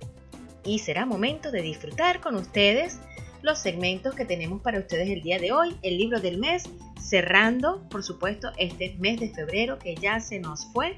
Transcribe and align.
y 0.66 0.80
será 0.80 1.06
momento 1.06 1.52
de 1.52 1.62
disfrutar 1.62 2.20
con 2.20 2.36
ustedes 2.36 3.00
los 3.42 3.60
segmentos 3.60 4.16
que 4.16 4.26
tenemos 4.26 4.62
para 4.62 4.80
ustedes 4.80 5.08
el 5.10 5.22
día 5.22 5.40
de 5.40 5.54
hoy, 5.54 5.78
el 5.82 5.98
libro 5.98 6.20
del 6.20 6.40
mes, 6.40 6.64
cerrando, 7.00 7.88
por 7.90 8.04
supuesto, 8.04 8.52
este 8.58 8.98
mes 9.00 9.18
de 9.20 9.30
febrero 9.30 9.80
que 9.80 9.96
ya 9.96 10.20
se 10.20 10.40
nos 10.40 10.66
fue 10.74 10.98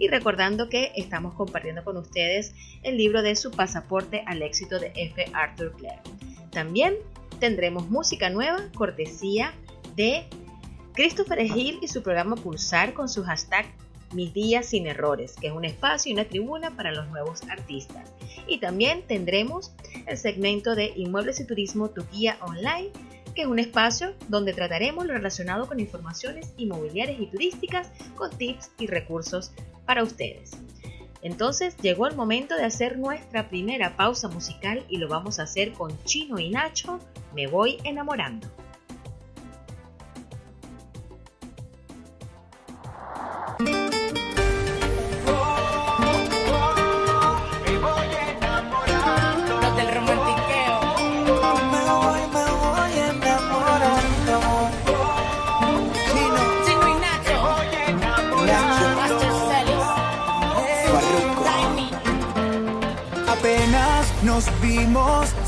y 0.00 0.08
recordando 0.08 0.70
que 0.70 0.92
estamos 0.96 1.34
compartiendo 1.34 1.84
con 1.84 1.98
ustedes 1.98 2.54
el 2.82 2.96
libro 2.96 3.20
de 3.20 3.36
su 3.36 3.50
pasaporte 3.50 4.24
al 4.26 4.40
éxito 4.40 4.78
de 4.78 4.92
F. 4.96 5.26
Arthur 5.34 5.76
Clarke. 5.76 6.08
También 6.50 6.94
tendremos 7.38 7.90
música 7.90 8.30
nueva, 8.30 8.70
cortesía 8.74 9.52
de 9.96 10.24
Christopher 10.94 11.40
Hill 11.42 11.78
y 11.82 11.88
su 11.88 12.02
programa 12.02 12.36
Pulsar 12.36 12.94
con 12.94 13.10
su 13.10 13.22
hashtag 13.24 13.66
mis 14.14 14.32
días 14.32 14.66
sin 14.66 14.86
errores, 14.86 15.36
que 15.38 15.48
es 15.48 15.52
un 15.52 15.66
espacio 15.66 16.10
y 16.10 16.14
una 16.14 16.24
tribuna 16.24 16.74
para 16.74 16.92
los 16.92 17.06
nuevos 17.08 17.42
artistas. 17.42 18.10
Y 18.48 18.58
también 18.58 19.02
tendremos 19.06 19.72
el 20.06 20.16
segmento 20.16 20.74
de 20.74 20.92
Inmuebles 20.96 21.40
y 21.40 21.46
Turismo, 21.46 21.90
tu 21.90 22.04
guía 22.10 22.38
online, 22.40 22.90
que 23.34 23.42
es 23.42 23.46
un 23.46 23.58
espacio 23.58 24.14
donde 24.28 24.54
trataremos 24.54 25.06
lo 25.06 25.12
relacionado 25.12 25.68
con 25.68 25.78
informaciones 25.78 26.52
inmobiliarias 26.56 27.20
y 27.20 27.26
turísticas, 27.26 27.92
con 28.16 28.30
tips 28.30 28.70
y 28.78 28.86
recursos 28.86 29.52
para 29.90 30.04
ustedes. 30.04 30.52
Entonces 31.20 31.76
llegó 31.78 32.06
el 32.06 32.14
momento 32.14 32.54
de 32.54 32.64
hacer 32.64 32.96
nuestra 32.96 33.48
primera 33.48 33.96
pausa 33.96 34.28
musical 34.28 34.84
y 34.88 34.98
lo 34.98 35.08
vamos 35.08 35.40
a 35.40 35.42
hacer 35.42 35.72
con 35.72 36.00
Chino 36.04 36.38
y 36.38 36.48
Nacho, 36.48 37.00
Me 37.34 37.48
voy 37.48 37.78
enamorando. 37.82 38.46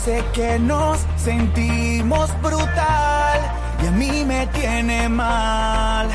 Sé 0.05 0.25
que 0.33 0.59
nos 0.59 0.99
sentimos 1.17 2.31
brutal 2.43 3.41
y 3.83 3.87
a 3.87 3.91
mí 3.93 4.25
me 4.25 4.47
tiene 4.49 5.09
mal. 5.09 6.09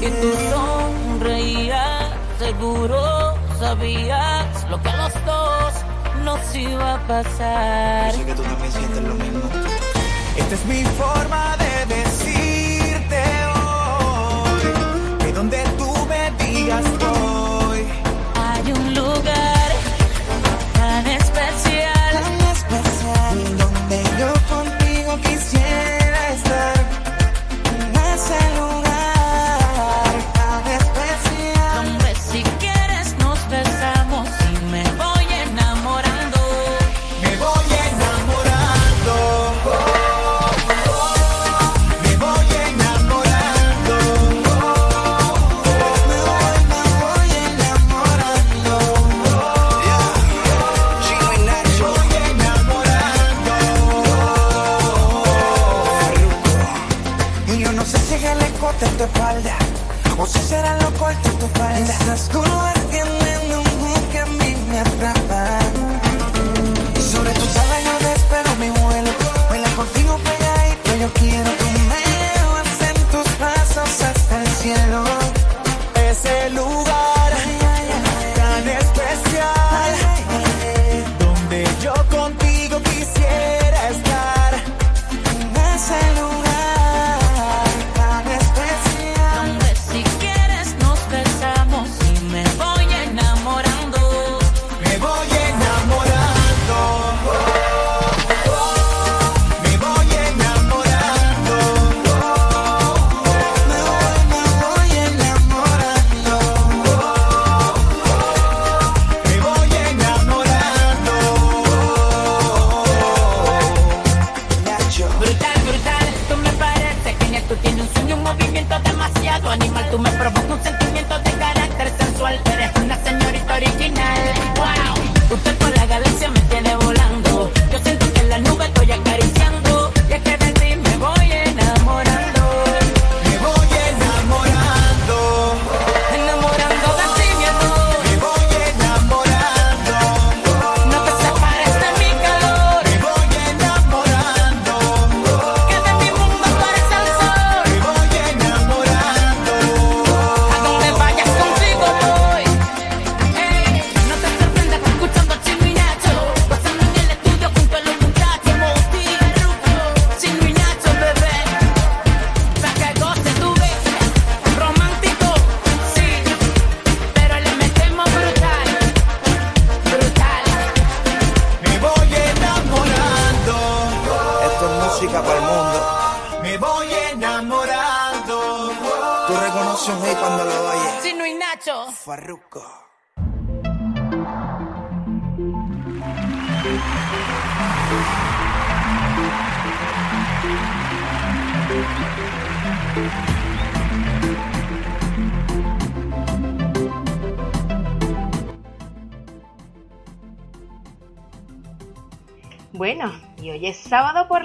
Y 0.00 0.06
tú 0.20 0.30
sonreías, 0.52 2.10
seguro 2.38 3.34
sabías 3.58 4.46
lo 4.70 4.80
que 4.82 4.88
a 4.88 4.96
los 4.96 5.14
dos 5.24 5.72
nos 6.24 6.54
iba 6.54 6.94
a 6.94 7.06
pasar. 7.06 8.12
Yo 8.12 8.18
sé 8.18 8.24
que 8.26 8.34
tú 8.34 8.42
también 8.42 8.72
sientes 8.72 9.02
lo 9.02 9.14
mismo. 9.14 9.40
Esta 10.36 10.54
es 10.54 10.64
mi 10.66 10.84
forma 10.84 11.56
de 11.56 11.67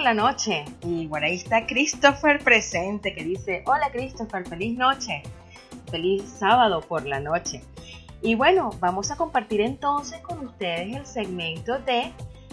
la 0.04 0.14
noche. 0.14 0.66
Y 0.84 1.08
por 1.08 1.24
ahí 1.24 1.36
está 1.36 1.66
Christopher 1.66 2.44
presente 2.44 3.16
que 3.16 3.24
dice, 3.24 3.64
hola 3.66 3.90
Christopher, 3.92 4.46
feliz 4.48 4.78
noche. 4.78 5.24
Feliz 5.90 6.24
sábado 6.38 6.82
por 6.82 7.06
la 7.06 7.20
noche. 7.20 7.62
Y 8.22 8.36
bueno, 8.36 8.72
vamos 8.80 9.12
a 9.12 9.16
compartir 9.16 9.62
entonces 9.62 10.20
con 10.22 10.46
ustedes 10.46 10.96
el 10.96 11.06
segmento 11.06 11.80
de 11.80 12.12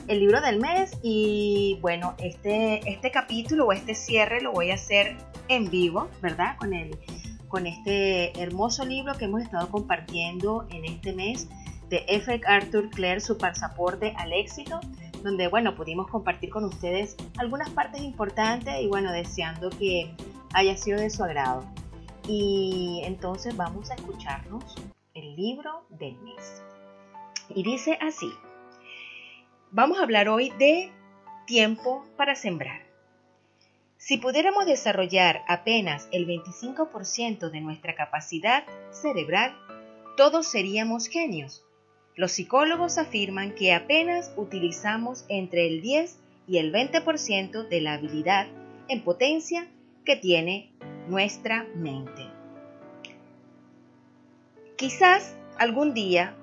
el 0.09 0.21
libro 0.21 0.41
del 0.41 0.61
mes. 0.61 0.99
Y 1.03 1.79
bueno, 1.81 2.15
este, 2.19 2.89
este 2.89 3.11
capítulo 3.11 3.67
o 3.67 3.73
este 3.73 3.95
cierre 3.95 4.41
lo 4.41 4.53
voy 4.53 4.71
a 4.71 4.75
hacer 4.75 5.17
en 5.49 5.71
vivo, 5.71 6.09
¿verdad? 6.23 6.57
Con, 6.57 6.73
el, 6.73 6.97
con 7.49 7.67
este 7.67 8.41
hermoso 8.41 8.85
libro 8.85 9.15
que 9.15 9.25
hemos 9.25 9.43
estado 9.43 9.69
compartiendo 9.69 10.67
en 10.71 10.85
este 10.85 11.13
mes 11.13 11.49
de 11.89 12.05
F. 12.07 12.41
Arthur 12.47 12.91
Clare, 12.91 13.21
su 13.21 13.37
pasaporte 13.37 14.15
al 14.17 14.33
éxito 14.33 14.81
donde 15.23 15.49
bueno 15.49 15.75
pudimos 15.75 16.09
compartir 16.09 16.51
con 16.51 16.65
ustedes 16.65 17.17
algunas 17.39 17.71
partes 17.71 18.03
importantes 18.03 18.81
y 18.81 18.87
bueno 18.87 19.13
deseando 19.13 19.71
que 19.71 20.15
haya 20.53 20.77
sido 20.77 21.01
de 21.01 21.11
su 21.11 21.23
agrado. 21.25 21.65
Y 22.27 23.03
entonces 23.05 23.57
vamos 23.57 23.91
a 23.91 23.95
escucharnos 23.95 24.77
el 25.15 25.37
libro 25.37 25.85
del 25.91 26.17
mes 26.19 26.63
y 27.49 27.63
dice 27.63 27.99
así 28.01 28.31
vamos 29.71 29.99
a 29.99 30.03
hablar 30.03 30.29
hoy 30.29 30.51
de 30.59 30.93
tiempo 31.47 32.05
para 32.17 32.35
sembrar. 32.35 32.83
Si 33.97 34.17
pudiéramos 34.17 34.65
desarrollar 34.67 35.43
apenas 35.47 36.09
el 36.11 36.27
25% 36.27 37.51
de 37.51 37.61
nuestra 37.61 37.95
capacidad 37.95 38.65
cerebral 38.91 39.55
todos 40.17 40.47
seríamos 40.47 41.07
genios 41.07 41.65
los 42.21 42.33
psicólogos 42.33 42.99
afirman 42.99 43.55
que 43.55 43.73
apenas 43.73 44.35
utilizamos 44.37 45.25
entre 45.31 45.67
el 45.67 45.81
10 45.81 46.19
y 46.47 46.59
el 46.59 46.71
20% 46.71 47.67
de 47.67 47.81
la 47.81 47.95
habilidad 47.95 48.47
en 48.89 49.01
potencia 49.01 49.67
que 50.05 50.17
tiene 50.17 50.71
nuestra 51.09 51.67
mente. 51.75 52.27
Quizás 54.77 55.35
algún 55.59 55.95
día 55.95 56.35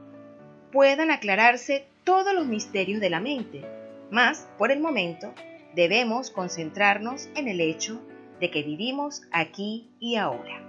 puedan 0.72 1.12
aclararse 1.12 1.86
todos 2.04 2.34
los 2.34 2.48
misterios 2.48 3.00
de 3.00 3.12
la 3.12 3.20
mente, 3.20 3.62
mas 4.10 4.50
por 4.58 4.72
el 4.72 4.80
momento 4.80 5.32
debemos 5.76 6.32
concentrarnos 6.32 7.30
en 7.36 7.48
el 7.48 7.62
hecho 7.62 8.02
de 8.40 8.50
que 8.50 8.64
vivimos 8.64 9.22
aquí 9.32 9.92
y 10.00 10.16
ahora. 10.16 10.60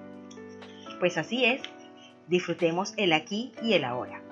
Pues 1.01 1.17
así 1.17 1.47
es, 1.47 1.63
disfrutemos 2.27 2.93
el 2.99 3.15
aquí 3.15 3.53
y 3.63 3.73
el 3.73 3.85
ahora. 3.85 4.28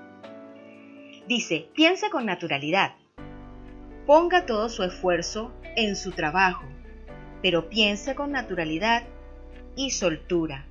Dice, 1.26 1.68
piense 1.74 2.08
con 2.08 2.24
naturalidad. 2.24 2.92
Ponga 4.06 4.46
todo 4.46 4.68
su 4.68 4.84
esfuerzo 4.84 5.52
en 5.74 5.96
su 5.96 6.12
trabajo, 6.12 6.64
pero 7.42 7.68
piense 7.68 8.14
con 8.14 8.30
naturalidad 8.30 9.02
y 9.74 9.90
soltura. 9.90 10.66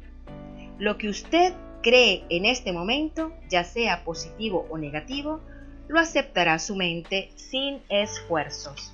Lo 0.80 0.98
que 0.98 1.10
usted 1.10 1.54
cree 1.84 2.24
en 2.30 2.46
este 2.46 2.72
momento, 2.72 3.34
ya 3.50 3.66
sea 3.66 4.06
positivo 4.06 4.66
o 4.70 4.78
negativo, 4.78 5.42
lo 5.90 6.00
aceptará 6.00 6.58
su 6.58 6.78
mente 6.78 7.32
sin 7.36 7.82
esfuerzos. 7.90 8.94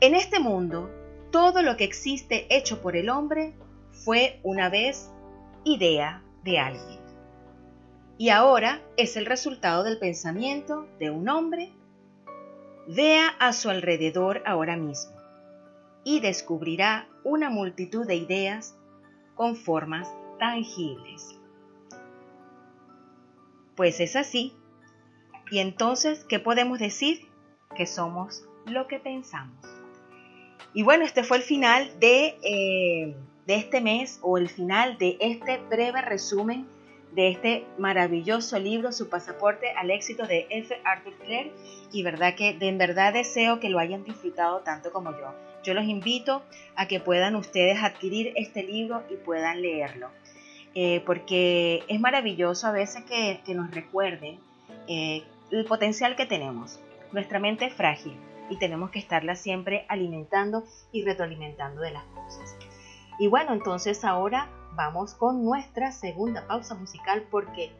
En 0.00 0.14
este 0.14 0.38
mundo, 0.38 0.90
todo 1.32 1.62
lo 1.62 1.78
que 1.78 1.84
existe 1.84 2.46
hecho 2.54 2.82
por 2.82 2.94
el 2.94 3.08
hombre 3.08 3.54
fue 4.04 4.38
una 4.42 4.68
vez 4.68 5.10
idea 5.64 6.22
de 6.44 6.58
alguien 6.58 6.99
y 8.20 8.28
ahora 8.28 8.82
es 8.98 9.16
el 9.16 9.24
resultado 9.24 9.82
del 9.82 9.98
pensamiento 9.98 10.86
de 10.98 11.08
un 11.08 11.30
hombre, 11.30 11.72
vea 12.86 13.28
a 13.38 13.54
su 13.54 13.70
alrededor 13.70 14.42
ahora 14.44 14.76
mismo 14.76 15.16
y 16.04 16.20
descubrirá 16.20 17.08
una 17.24 17.48
multitud 17.48 18.06
de 18.06 18.16
ideas 18.16 18.76
con 19.36 19.56
formas 19.56 20.12
tangibles. 20.38 21.38
Pues 23.74 24.00
es 24.00 24.14
así. 24.16 24.52
Y 25.50 25.60
entonces, 25.60 26.26
¿qué 26.28 26.38
podemos 26.38 26.78
decir? 26.78 27.26
Que 27.74 27.86
somos 27.86 28.44
lo 28.66 28.86
que 28.86 28.98
pensamos. 28.98 29.64
Y 30.74 30.82
bueno, 30.82 31.06
este 31.06 31.24
fue 31.24 31.38
el 31.38 31.42
final 31.42 31.98
de, 32.00 32.36
eh, 32.42 33.16
de 33.46 33.54
este 33.54 33.80
mes 33.80 34.18
o 34.20 34.36
el 34.36 34.50
final 34.50 34.98
de 34.98 35.16
este 35.20 35.56
breve 35.70 36.02
resumen 36.02 36.66
de 37.12 37.28
este 37.28 37.66
maravilloso 37.78 38.58
libro, 38.58 38.92
Su 38.92 39.08
pasaporte 39.08 39.70
al 39.72 39.90
éxito 39.90 40.26
de 40.26 40.46
F. 40.50 40.80
Arthur 40.84 41.14
Clare. 41.24 41.52
Y 41.92 42.02
verdad 42.02 42.34
que 42.34 42.54
de 42.54 42.68
en 42.68 42.78
verdad 42.78 43.12
deseo 43.12 43.60
que 43.60 43.68
lo 43.68 43.78
hayan 43.78 44.04
disfrutado 44.04 44.60
tanto 44.60 44.92
como 44.92 45.12
yo. 45.12 45.34
Yo 45.64 45.74
los 45.74 45.84
invito 45.84 46.42
a 46.76 46.86
que 46.86 47.00
puedan 47.00 47.36
ustedes 47.36 47.82
adquirir 47.82 48.32
este 48.36 48.62
libro 48.62 49.02
y 49.10 49.16
puedan 49.16 49.60
leerlo. 49.60 50.08
Eh, 50.74 51.02
porque 51.04 51.82
es 51.88 52.00
maravilloso 52.00 52.68
a 52.68 52.72
veces 52.72 53.02
que, 53.04 53.40
que 53.44 53.54
nos 53.54 53.72
recuerden 53.72 54.38
eh, 54.86 55.24
el 55.50 55.64
potencial 55.64 56.14
que 56.14 56.26
tenemos. 56.26 56.78
Nuestra 57.12 57.40
mente 57.40 57.64
es 57.64 57.74
frágil 57.74 58.14
y 58.48 58.58
tenemos 58.58 58.90
que 58.90 59.00
estarla 59.00 59.34
siempre 59.34 59.84
alimentando 59.88 60.64
y 60.92 61.04
retroalimentando 61.04 61.80
de 61.80 61.90
las 61.90 62.04
cosas. 62.04 62.56
Y 63.18 63.26
bueno, 63.26 63.52
entonces 63.52 64.04
ahora 64.04 64.48
vamos 64.80 65.12
con 65.12 65.44
nuestra 65.44 65.92
segunda 65.92 66.46
pausa 66.46 66.74
musical 66.74 67.26
porque 67.30 67.70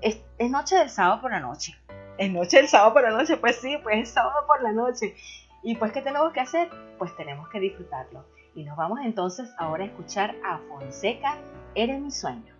es, 0.00 0.18
noche 0.50 0.74
del 0.76 0.90
sábado 0.90 1.20
por 1.20 1.30
la 1.30 1.38
noche. 1.38 1.76
Es 2.18 2.32
noche 2.32 2.56
del 2.56 2.68
sábado 2.68 2.94
por 2.94 3.02
la 3.02 3.10
noche, 3.10 3.36
pues 3.36 3.60
sí, 3.60 3.78
pues 3.80 3.98
es 3.98 4.10
sábado 4.10 4.44
por 4.46 4.60
la 4.60 4.72
noche. 4.72 5.14
Y 5.62 5.76
pues, 5.76 5.92
¿qué 5.92 6.02
tenemos 6.02 6.32
que 6.32 6.40
hacer? 6.40 6.68
Pues 6.98 7.16
tenemos 7.16 7.48
que 7.48 7.60
disfrutarlo. 7.60 8.24
Y 8.56 8.64
nos 8.64 8.76
vamos 8.76 8.98
entonces 9.04 9.48
ahora 9.56 9.84
a 9.84 9.86
escuchar 9.86 10.34
a 10.44 10.58
Fonseca, 10.68 11.36
Eres 11.76 12.00
mi 12.00 12.10
sueño. 12.10 12.57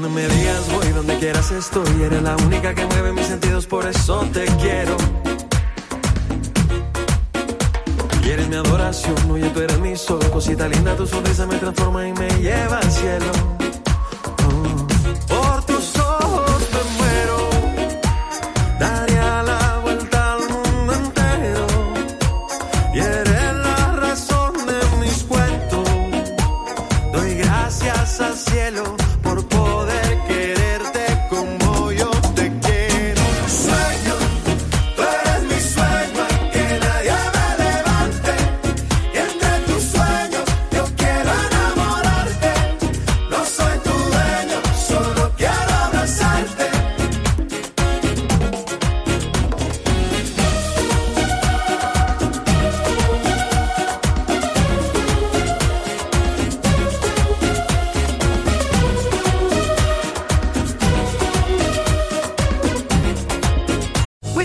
Cuando 0.00 0.18
me 0.18 0.26
digas 0.28 0.72
voy 0.72 0.88
donde 0.92 1.18
quieras 1.18 1.50
estoy, 1.50 2.02
eres 2.02 2.22
la 2.22 2.34
única 2.36 2.74
que 2.74 2.86
mueve 2.86 3.12
mis 3.12 3.26
sentidos, 3.26 3.66
por 3.66 3.86
eso 3.86 4.26
te 4.32 4.46
quiero. 4.56 4.96
Y 8.24 8.30
eres 8.30 8.48
mi 8.48 8.56
adoración, 8.56 9.30
oye 9.30 9.50
tú 9.50 9.60
eres 9.60 9.78
mi 9.78 9.94
sol, 9.94 10.20
cosita 10.32 10.68
linda, 10.68 10.96
tu 10.96 11.06
sonrisa 11.06 11.44
me 11.44 11.56
transforma 11.56 12.08
y 12.08 12.14
me 12.14 12.30
lleva 12.40 12.78
al 12.78 12.90
cielo. 12.90 13.59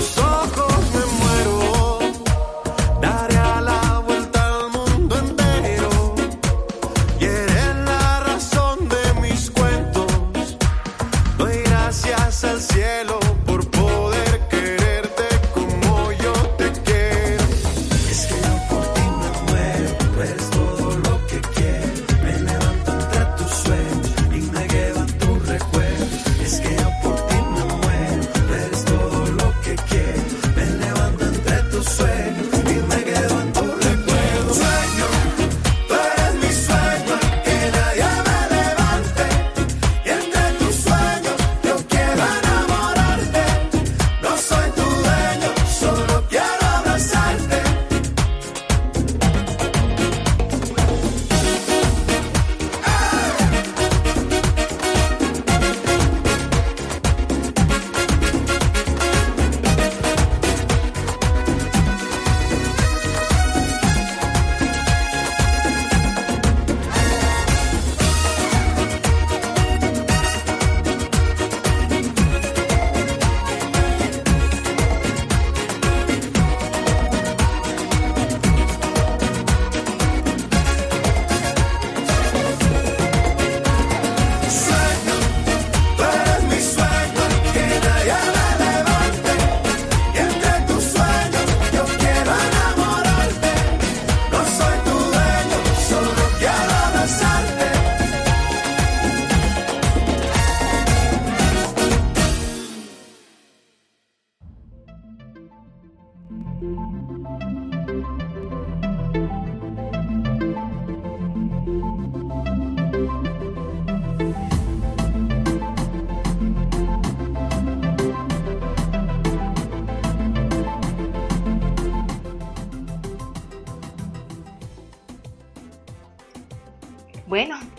Tus 0.00 0.29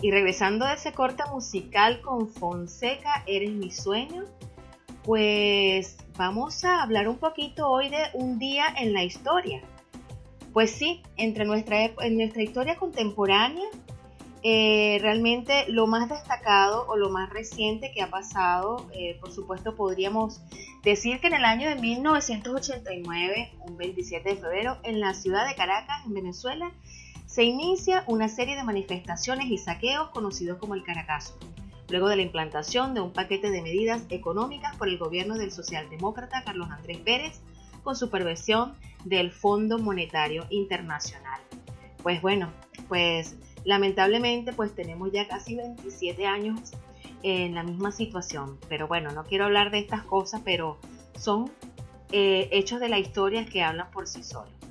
y 0.02 0.10
regresando 0.10 0.66
a 0.66 0.74
ese 0.74 0.92
corte 0.92 1.22
musical 1.30 2.00
con 2.02 2.28
Fonseca, 2.28 3.22
Eres 3.26 3.52
mi 3.52 3.70
sueño, 3.70 4.24
pues 5.04 5.96
vamos 6.18 6.64
a 6.64 6.82
hablar 6.82 7.08
un 7.08 7.18
poquito 7.18 7.68
hoy 7.68 7.88
de 7.88 8.02
un 8.12 8.38
día 8.38 8.66
en 8.76 8.92
la 8.92 9.04
historia. 9.04 9.62
Pues 10.52 10.72
sí, 10.72 11.02
entre 11.16 11.44
nuestra, 11.44 11.84
en 11.84 12.16
nuestra 12.16 12.42
historia 12.42 12.76
contemporánea, 12.76 13.64
eh, 14.42 14.98
realmente 15.00 15.66
lo 15.68 15.86
más 15.86 16.08
destacado 16.08 16.84
o 16.88 16.96
lo 16.96 17.08
más 17.08 17.30
reciente 17.30 17.92
que 17.92 18.02
ha 18.02 18.10
pasado, 18.10 18.88
eh, 18.92 19.16
por 19.20 19.30
supuesto 19.30 19.76
podríamos 19.76 20.40
decir 20.82 21.20
que 21.20 21.28
en 21.28 21.34
el 21.34 21.44
año 21.44 21.68
de 21.68 21.76
1989, 21.76 23.52
un 23.60 23.76
27 23.76 24.30
de 24.30 24.36
febrero, 24.36 24.78
en 24.82 24.98
la 24.98 25.14
ciudad 25.14 25.46
de 25.46 25.54
Caracas, 25.54 26.04
en 26.06 26.14
Venezuela, 26.14 26.72
se 27.32 27.44
inicia 27.44 28.04
una 28.08 28.28
serie 28.28 28.56
de 28.56 28.62
manifestaciones 28.62 29.46
y 29.46 29.56
saqueos 29.56 30.10
conocidos 30.10 30.58
como 30.58 30.74
el 30.74 30.84
Caracazo, 30.84 31.34
luego 31.88 32.10
de 32.10 32.16
la 32.16 32.22
implantación 32.22 32.92
de 32.92 33.00
un 33.00 33.10
paquete 33.10 33.50
de 33.50 33.62
medidas 33.62 34.02
económicas 34.10 34.76
por 34.76 34.90
el 34.90 34.98
gobierno 34.98 35.38
del 35.38 35.50
socialdemócrata 35.50 36.44
Carlos 36.44 36.68
Andrés 36.70 36.98
Pérez, 36.98 37.40
con 37.82 37.96
supervisión 37.96 38.74
del 39.06 39.30
Fondo 39.30 39.78
Monetario 39.78 40.44
Internacional. 40.50 41.40
Pues 42.02 42.20
bueno, 42.20 42.50
pues 42.86 43.34
lamentablemente 43.64 44.52
pues 44.52 44.74
tenemos 44.74 45.10
ya 45.10 45.26
casi 45.26 45.56
27 45.56 46.26
años 46.26 46.72
en 47.22 47.54
la 47.54 47.62
misma 47.62 47.92
situación, 47.92 48.58
pero 48.68 48.88
bueno, 48.88 49.10
no 49.12 49.24
quiero 49.24 49.46
hablar 49.46 49.70
de 49.70 49.78
estas 49.78 50.02
cosas, 50.02 50.42
pero 50.44 50.76
son 51.18 51.50
eh, 52.10 52.50
hechos 52.52 52.78
de 52.78 52.90
la 52.90 52.98
historia 52.98 53.46
que 53.46 53.62
hablan 53.62 53.90
por 53.90 54.06
sí 54.06 54.22
solos. 54.22 54.61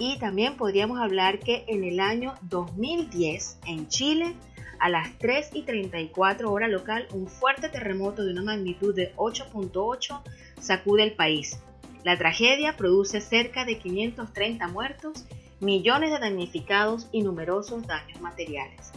Y 0.00 0.18
también 0.18 0.56
podríamos 0.56 0.98
hablar 0.98 1.38
que 1.38 1.64
en 1.68 1.84
el 1.84 2.00
año 2.00 2.34
2010 2.42 3.58
en 3.66 3.86
Chile, 3.88 4.34
a 4.78 4.88
las 4.88 5.16
3 5.18 5.50
y 5.52 5.62
34 5.62 6.50
hora 6.50 6.66
local, 6.68 7.06
un 7.12 7.28
fuerte 7.28 7.68
terremoto 7.68 8.24
de 8.24 8.32
una 8.32 8.42
magnitud 8.42 8.94
de 8.94 9.14
8.8 9.16 10.22
sacude 10.58 11.02
el 11.02 11.12
país. 11.12 11.60
La 12.02 12.16
tragedia 12.16 12.78
produce 12.78 13.20
cerca 13.20 13.66
de 13.66 13.78
530 13.78 14.68
muertos, 14.68 15.26
millones 15.60 16.10
de 16.12 16.18
damnificados 16.18 17.06
y 17.12 17.22
numerosos 17.22 17.86
daños 17.86 18.22
materiales. 18.22 18.92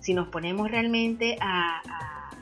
Si 0.00 0.14
nos 0.14 0.28
ponemos 0.28 0.70
realmente 0.70 1.36
a, 1.40 1.80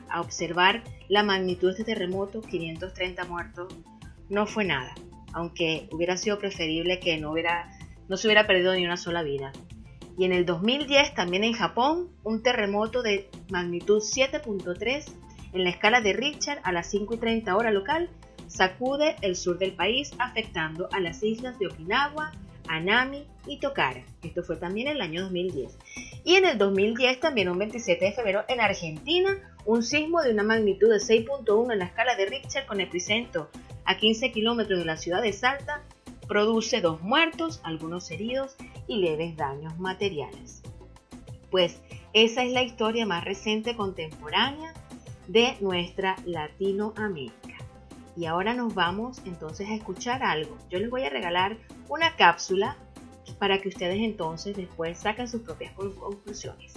a- 0.09 0.21
observar 0.21 0.83
la 1.09 1.23
magnitud 1.23 1.67
de 1.69 1.71
este 1.79 1.83
terremoto, 1.83 2.41
530 2.41 3.25
muertos, 3.25 3.75
no 4.29 4.45
fue 4.45 4.63
nada. 4.65 4.93
aunque 5.33 5.89
hubiera 5.91 6.15
sido 6.17 6.39
preferible 6.39 6.99
que 6.99 7.17
no, 7.17 7.31
hubiera, 7.31 7.69
no 8.09 8.17
se 8.17 8.27
hubiera 8.27 8.47
perdido 8.47 8.73
ni 8.73 8.85
una 8.85 8.97
sola 8.97 9.23
vida. 9.23 9.51
Y 10.17 10.25
en 10.25 10.33
el 10.33 10.45
2010 10.45 11.13
también 11.13 11.43
en 11.43 11.53
Japón, 11.53 12.09
un 12.23 12.41
terremoto 12.41 13.03
de 13.03 13.29
magnitud 13.49 14.01
7.3 14.01 15.05
en 15.53 15.63
la 15.63 15.69
escala 15.69 16.01
de 16.01 16.13
Richter 16.13 16.59
a 16.63 16.71
las 16.71 16.89
5 16.89 17.15
y 17.15 17.17
30 17.17 17.55
hora 17.55 17.71
local 17.71 18.09
sacude 18.47 19.15
el 19.21 19.35
sur 19.35 19.57
del 19.57 19.73
país 19.73 20.11
afectando 20.17 20.89
a 20.91 20.99
las 20.99 21.21
islas 21.21 21.59
de 21.59 21.67
Okinawa, 21.67 22.31
Anami 22.67 23.25
y 23.45 23.59
Tokara. 23.59 24.03
Esto 24.23 24.43
fue 24.43 24.57
también 24.57 24.87
el 24.87 25.01
año 25.01 25.21
2010. 25.23 25.77
Y 26.23 26.35
en 26.35 26.45
el 26.45 26.57
2010, 26.57 27.19
también 27.19 27.49
un 27.49 27.57
27 27.59 28.05
de 28.05 28.11
febrero, 28.11 28.43
en 28.47 28.59
Argentina, 28.59 29.29
un 29.65 29.83
sismo 29.83 30.21
de 30.21 30.31
una 30.31 30.43
magnitud 30.43 30.89
de 30.89 30.97
6.1 30.97 31.71
en 31.71 31.79
la 31.79 31.85
escala 31.85 32.15
de 32.15 32.25
Richter 32.25 32.65
con 32.65 32.81
epicentro 32.81 33.49
a 33.85 33.97
15 33.97 34.31
kilómetros 34.31 34.79
de 34.79 34.85
la 34.85 34.97
ciudad 34.97 35.21
de 35.21 35.31
Salta 35.31 35.83
produce 36.27 36.81
dos 36.81 37.01
muertos, 37.01 37.61
algunos 37.63 38.11
heridos 38.11 38.55
y 38.87 38.97
leves 38.97 39.35
daños 39.37 39.77
materiales. 39.79 40.61
Pues 41.49 41.81
esa 42.13 42.43
es 42.43 42.51
la 42.51 42.63
historia 42.63 43.05
más 43.05 43.23
reciente 43.23 43.75
contemporánea 43.75 44.73
de 45.27 45.55
nuestra 45.61 46.15
Latinoamérica. 46.25 47.55
Y 48.15 48.25
ahora 48.25 48.53
nos 48.53 48.73
vamos 48.73 49.21
entonces 49.25 49.69
a 49.69 49.75
escuchar 49.75 50.23
algo. 50.23 50.57
Yo 50.69 50.79
les 50.79 50.89
voy 50.89 51.03
a 51.03 51.09
regalar 51.09 51.57
una 51.87 52.15
cápsula 52.15 52.75
para 53.37 53.59
que 53.59 53.69
ustedes 53.69 53.99
entonces 53.99 54.55
después 54.55 54.97
saquen 54.97 55.27
sus 55.27 55.41
propias 55.41 55.73
conclusiones. 55.73 56.73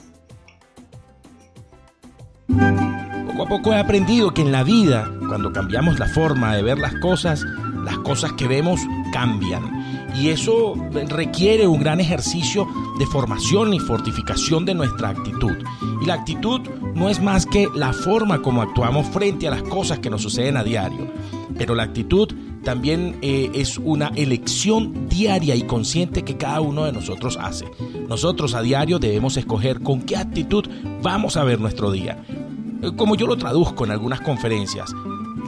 Poco 3.26 3.42
a 3.42 3.48
poco 3.48 3.72
he 3.72 3.78
aprendido 3.78 4.34
que 4.34 4.42
en 4.42 4.52
la 4.52 4.64
vida, 4.64 5.10
cuando 5.28 5.52
cambiamos 5.52 5.98
la 5.98 6.08
forma 6.08 6.54
de 6.54 6.62
ver 6.62 6.78
las 6.78 6.94
cosas, 6.96 7.44
las 7.84 7.98
cosas 7.98 8.32
que 8.32 8.48
vemos 8.48 8.80
cambian. 9.12 10.08
Y 10.16 10.28
eso 10.28 10.74
requiere 11.08 11.66
un 11.66 11.80
gran 11.80 12.00
ejercicio 12.00 12.66
de 12.98 13.06
formación 13.06 13.72
y 13.72 13.78
fortificación 13.78 14.64
de 14.64 14.74
nuestra 14.74 15.10
actitud. 15.10 15.56
Y 16.02 16.06
la 16.06 16.14
actitud 16.14 16.60
no 16.94 17.08
es 17.08 17.22
más 17.22 17.46
que 17.46 17.68
la 17.74 17.92
forma 17.92 18.42
como 18.42 18.62
actuamos 18.62 19.06
frente 19.08 19.46
a 19.46 19.50
las 19.50 19.62
cosas 19.62 20.00
que 20.00 20.10
nos 20.10 20.22
suceden 20.22 20.56
a 20.56 20.64
diario. 20.64 21.08
Pero 21.56 21.74
la 21.74 21.84
actitud 21.84 22.28
también 22.64 23.18
eh, 23.22 23.50
es 23.54 23.78
una 23.78 24.08
elección 24.16 25.08
diaria 25.08 25.54
y 25.54 25.62
consciente 25.62 26.22
que 26.22 26.36
cada 26.36 26.60
uno 26.60 26.84
de 26.84 26.92
nosotros 26.92 27.38
hace. 27.40 27.66
Nosotros 28.08 28.54
a 28.54 28.62
diario 28.62 28.98
debemos 28.98 29.36
escoger 29.36 29.80
con 29.80 30.02
qué 30.02 30.16
actitud 30.16 30.64
vamos 31.02 31.36
a 31.36 31.44
ver 31.44 31.60
nuestro 31.60 31.90
día. 31.90 32.22
Eh, 32.82 32.90
Como 32.96 33.14
yo 33.14 33.26
lo 33.26 33.36
traduzco 33.36 33.84
en 33.84 33.92
algunas 33.92 34.20
conferencias, 34.20 34.92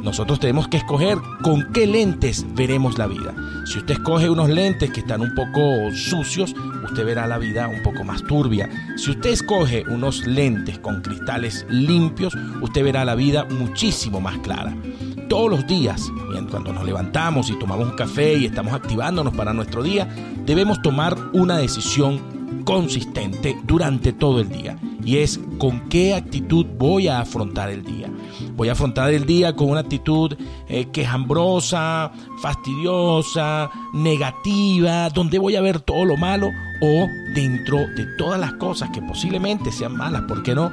nosotros 0.03 0.41
tenemos 0.41 0.69
que 0.69 0.79
escoger 0.79 1.19
con 1.43 1.73
qué 1.73 1.87
lentes 1.87 2.45
veremos 2.55 2.99
la 2.99 3.07
vida. 3.07 3.35
Si 3.65 3.79
usted 3.79 3.95
escoge 3.95 4.29
unos 4.29 4.49
lentes 4.51 4.91
que 4.91 5.01
están 5.01 5.21
un 5.21 5.35
poco 5.35 5.93
sucios, 5.95 6.55
usted 6.85 7.05
verá 7.05 7.27
la 7.27 7.39
vida 7.39 7.69
un 7.69 7.83
poco 7.83 8.03
más 8.03 8.23
turbia. 8.25 8.69
Si 8.97 9.13
usted 9.13 9.31
escoge 9.31 9.85
unos 9.89 10.27
lentes 10.27 10.79
con 10.81 11.01
cristales 11.03 11.65
limpios, 11.69 12.35
usted 12.61 12.83
verá 12.83 13.05
la 13.05 13.15
vida 13.15 13.45
muchísimo 13.45 14.21
más 14.21 14.39
clara. 14.39 14.77
Todos 15.29 15.51
los 15.51 15.67
días, 15.67 16.11
cuando 16.51 16.73
nos 16.73 16.85
levantamos 16.85 17.49
y 17.49 17.59
tomamos 17.59 17.89
un 17.89 17.97
café 17.97 18.35
y 18.35 18.47
estamos 18.47 18.75
activándonos 18.75 19.35
para 19.35 19.53
nuestro 19.53 19.83
día, 19.83 20.09
debemos 20.45 20.83
tomar 20.83 21.17
una 21.33 21.57
decisión 21.57 22.21
consistente 22.65 23.57
durante 23.65 24.13
todo 24.13 24.41
el 24.41 24.49
día. 24.49 24.77
Y 25.05 25.19
es 25.19 25.41
con 25.59 25.89
qué 25.89 26.15
actitud 26.15 26.67
voy 26.79 27.09
a 27.09 27.21
afrontar 27.21 27.71
el 27.71 27.83
día. 27.83 28.09
Voy 28.57 28.69
a 28.69 28.73
afrontar 28.73 29.13
el 29.13 29.27
día 29.27 29.57
con 29.57 29.71
una 29.71 29.81
actitud 29.81 30.37
eh, 30.69 30.87
quejambrosa, 30.93 32.13
fastidiosa, 32.41 33.71
negativa, 33.93 35.09
donde 35.11 35.39
voy 35.39 35.57
a 35.57 35.61
ver 35.61 35.81
todo 35.81 36.05
lo 36.05 36.17
malo 36.17 36.49
o 36.81 37.07
dentro 37.35 37.79
de 37.97 38.07
todas 38.19 38.39
las 38.39 38.55
cosas 38.55 38.91
que 38.91 39.03
posiblemente 39.03 39.73
sean 39.73 39.97
malas, 39.97 40.23
¿por 40.23 40.43
qué 40.43 40.55
no? 40.55 40.71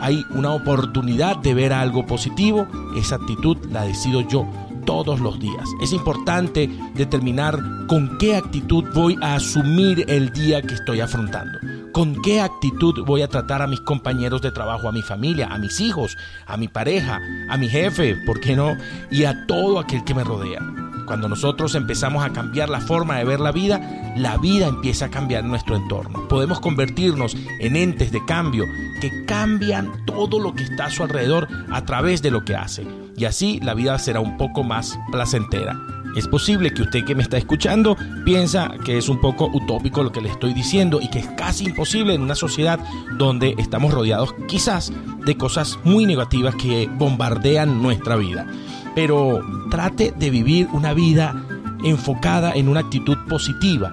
Hay 0.00 0.22
una 0.30 0.52
oportunidad 0.52 1.38
de 1.38 1.54
ver 1.54 1.72
algo 1.72 2.06
positivo, 2.06 2.68
esa 2.96 3.16
actitud 3.16 3.56
la 3.70 3.82
decido 3.82 4.20
yo 4.20 4.46
todos 4.84 5.20
los 5.20 5.38
días. 5.38 5.68
Es 5.82 5.92
importante 5.92 6.70
determinar 6.94 7.58
con 7.88 8.16
qué 8.18 8.36
actitud 8.36 8.84
voy 8.94 9.18
a 9.20 9.34
asumir 9.34 10.04
el 10.08 10.32
día 10.32 10.62
que 10.62 10.74
estoy 10.74 11.00
afrontando. 11.00 11.58
Con 11.98 12.14
qué 12.22 12.40
actitud 12.40 13.04
voy 13.04 13.22
a 13.22 13.28
tratar 13.28 13.60
a 13.60 13.66
mis 13.66 13.80
compañeros 13.80 14.40
de 14.40 14.52
trabajo, 14.52 14.88
a 14.88 14.92
mi 14.92 15.02
familia, 15.02 15.48
a 15.50 15.58
mis 15.58 15.80
hijos, 15.80 16.16
a 16.46 16.56
mi 16.56 16.68
pareja, 16.68 17.18
a 17.50 17.56
mi 17.56 17.68
jefe, 17.68 18.14
¿por 18.24 18.38
qué 18.38 18.54
no? 18.54 18.76
Y 19.10 19.24
a 19.24 19.48
todo 19.48 19.80
aquel 19.80 20.04
que 20.04 20.14
me 20.14 20.22
rodea. 20.22 20.60
Cuando 21.06 21.28
nosotros 21.28 21.74
empezamos 21.74 22.24
a 22.24 22.32
cambiar 22.32 22.68
la 22.68 22.80
forma 22.80 23.18
de 23.18 23.24
ver 23.24 23.40
la 23.40 23.50
vida, 23.50 24.14
la 24.16 24.36
vida 24.36 24.68
empieza 24.68 25.06
a 25.06 25.10
cambiar 25.10 25.42
nuestro 25.42 25.74
entorno. 25.74 26.28
Podemos 26.28 26.60
convertirnos 26.60 27.36
en 27.58 27.74
entes 27.74 28.12
de 28.12 28.24
cambio 28.26 28.66
que 29.00 29.24
cambian 29.24 30.04
todo 30.06 30.38
lo 30.38 30.54
que 30.54 30.62
está 30.62 30.84
a 30.84 30.90
su 30.90 31.02
alrededor 31.02 31.48
a 31.72 31.84
través 31.84 32.22
de 32.22 32.30
lo 32.30 32.44
que 32.44 32.54
hace. 32.54 32.86
Y 33.16 33.24
así 33.24 33.58
la 33.60 33.74
vida 33.74 33.98
será 33.98 34.20
un 34.20 34.36
poco 34.36 34.62
más 34.62 34.96
placentera. 35.10 35.76
Es 36.16 36.26
posible 36.26 36.72
que 36.72 36.82
usted 36.82 37.04
que 37.04 37.14
me 37.14 37.22
está 37.22 37.36
escuchando 37.36 37.96
piensa 38.24 38.72
que 38.84 38.98
es 38.98 39.08
un 39.08 39.20
poco 39.20 39.50
utópico 39.52 40.02
lo 40.02 40.10
que 40.10 40.20
le 40.20 40.30
estoy 40.30 40.52
diciendo 40.52 41.00
y 41.00 41.08
que 41.10 41.20
es 41.20 41.28
casi 41.28 41.66
imposible 41.66 42.14
en 42.14 42.22
una 42.22 42.34
sociedad 42.34 42.80
donde 43.16 43.54
estamos 43.58 43.92
rodeados 43.92 44.34
quizás 44.48 44.92
de 45.24 45.36
cosas 45.36 45.78
muy 45.84 46.06
negativas 46.06 46.54
que 46.56 46.88
bombardean 46.98 47.82
nuestra 47.82 48.16
vida. 48.16 48.46
Pero 48.94 49.40
trate 49.70 50.12
de 50.16 50.30
vivir 50.30 50.68
una 50.72 50.92
vida 50.92 51.44
enfocada 51.84 52.52
en 52.52 52.68
una 52.68 52.80
actitud 52.80 53.16
positiva. 53.28 53.92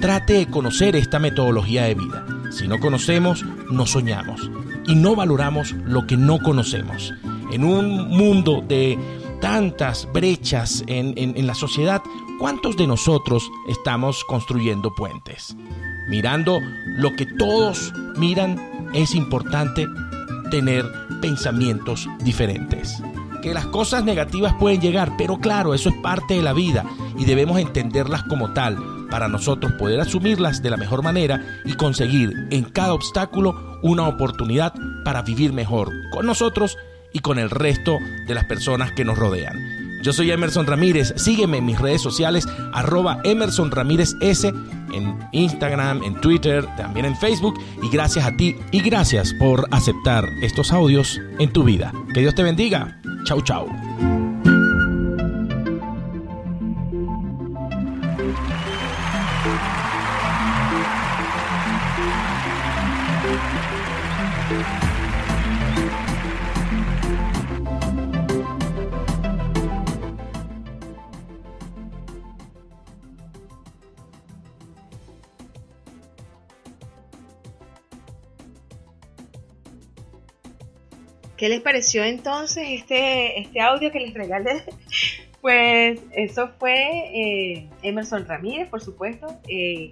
Trate 0.00 0.34
de 0.34 0.46
conocer 0.48 0.96
esta 0.96 1.18
metodología 1.18 1.84
de 1.84 1.94
vida. 1.94 2.26
Si 2.50 2.68
no 2.68 2.80
conocemos, 2.80 3.44
no 3.70 3.86
soñamos 3.86 4.50
y 4.86 4.94
no 4.94 5.14
valoramos 5.14 5.72
lo 5.86 6.06
que 6.06 6.16
no 6.16 6.38
conocemos. 6.40 7.14
En 7.50 7.64
un 7.64 8.08
mundo 8.08 8.64
de 8.66 8.98
tantas 9.42 10.10
brechas 10.12 10.84
en, 10.86 11.14
en, 11.16 11.46
la 11.46 11.54
sociedad, 11.54 12.00
¿cuántos 12.38 12.76
de 12.76 12.86
nosotros 12.86 13.50
estamos 13.68 14.24
construyendo 14.24 14.94
puentes? 14.94 15.56
Mirando 16.08 16.60
lo 16.96 17.14
que 17.16 17.26
todos 17.26 17.92
miran, 18.16 18.90
es 18.94 19.16
importante 19.16 19.88
tener 20.52 20.86
pensamientos 21.20 22.08
diferentes. 22.20 23.02
Que 23.42 23.52
las 23.52 23.66
cosas 23.66 24.04
negativas 24.04 24.54
pueden 24.60 24.80
llegar, 24.80 25.16
pero 25.18 25.38
claro, 25.38 25.74
eso 25.74 25.88
es 25.88 25.96
parte 25.96 26.34
de 26.34 26.42
la 26.42 26.52
vida 26.52 26.84
y 27.18 27.24
debemos 27.24 27.58
entenderlas 27.58 28.22
como 28.22 28.52
tal 28.52 28.78
para 29.10 29.26
nosotros 29.26 29.72
poder 29.72 30.00
asumirlas 30.00 30.62
de 30.62 30.70
la 30.70 30.76
mejor 30.76 31.02
manera 31.02 31.60
y 31.64 31.72
conseguir 31.72 32.32
en 32.50 32.62
cada 32.62 32.94
obstáculo 32.94 33.80
una 33.82 34.06
oportunidad 34.06 34.72
para 35.04 35.22
vivir 35.22 35.52
mejor 35.52 35.90
con 36.12 36.26
nosotros 36.26 36.78
y 37.12 37.20
con 37.20 37.38
el 37.38 37.50
resto 37.50 37.98
de 38.26 38.34
las 38.34 38.44
personas 38.44 38.92
que 38.92 39.04
nos 39.04 39.18
rodean. 39.18 39.82
Yo 40.02 40.12
soy 40.12 40.32
Emerson 40.32 40.66
Ramírez, 40.66 41.14
sígueme 41.16 41.58
en 41.58 41.64
mis 41.64 41.80
redes 41.80 42.02
sociales, 42.02 42.44
arroba 42.72 43.20
Emerson 43.22 43.70
S, 44.20 44.48
en 44.92 45.18
Instagram, 45.30 46.02
en 46.02 46.20
Twitter, 46.20 46.66
también 46.76 47.06
en 47.06 47.16
Facebook, 47.16 47.54
y 47.80 47.88
gracias 47.88 48.26
a 48.26 48.36
ti 48.36 48.56
y 48.72 48.80
gracias 48.80 49.32
por 49.32 49.68
aceptar 49.70 50.28
estos 50.42 50.72
audios 50.72 51.20
en 51.38 51.52
tu 51.52 51.62
vida. 51.62 51.92
Que 52.12 52.20
Dios 52.20 52.34
te 52.34 52.42
bendiga. 52.42 53.00
Chau, 53.24 53.40
chau. 53.42 53.68
¿Qué 81.42 81.48
les 81.48 81.60
pareció 81.60 82.04
entonces 82.04 82.68
este, 82.68 83.40
este 83.40 83.60
audio 83.60 83.90
que 83.90 83.98
les 83.98 84.14
regalé? 84.14 84.62
Pues 85.40 86.00
eso 86.12 86.50
fue 86.60 86.76
eh, 86.76 87.68
Emerson 87.82 88.28
Ramírez, 88.28 88.68
por 88.68 88.80
supuesto. 88.80 89.26
Eh, 89.48 89.90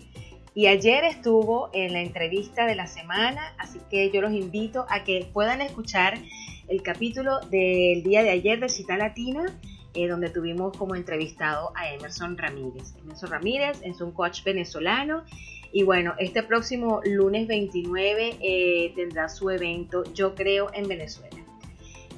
y 0.55 0.69
ayer 0.69 1.03
estuvo 1.03 1.71
en 1.73 1.93
la 1.93 2.03
entrevista 2.03 2.67
de 2.67 2.77
la 2.77 2.87
semana, 2.87 3.53
así 3.59 3.81
que 3.91 4.13
yo 4.13 4.21
los 4.21 4.31
invito 4.31 4.87
a 4.89 5.03
que 5.03 5.29
puedan 5.33 5.61
escuchar 5.61 6.19
el 6.69 6.83
capítulo 6.85 7.41
del 7.51 8.05
día 8.05 8.23
de 8.23 8.31
ayer 8.31 8.61
de 8.61 8.69
Cita 8.69 8.97
Latina, 8.97 9.59
eh, 9.95 10.07
donde 10.07 10.31
tuvimos 10.31 10.77
como 10.77 10.95
entrevistado 10.95 11.73
a 11.75 11.93
Emerson 11.93 12.39
Ramírez. 12.39 12.95
Emerson 13.03 13.29
Ramírez 13.29 13.81
es 13.83 14.01
un 14.01 14.13
coach 14.13 14.45
venezolano 14.45 15.25
y 15.73 15.85
bueno, 15.85 16.15
este 16.19 16.43
próximo 16.43 17.01
lunes 17.05 17.47
29 17.47 18.39
eh, 18.41 18.93
tendrá 18.97 19.29
su 19.29 19.51
evento, 19.51 20.03
yo 20.15 20.35
creo, 20.35 20.71
en 20.75 20.89
Venezuela. 20.89 21.40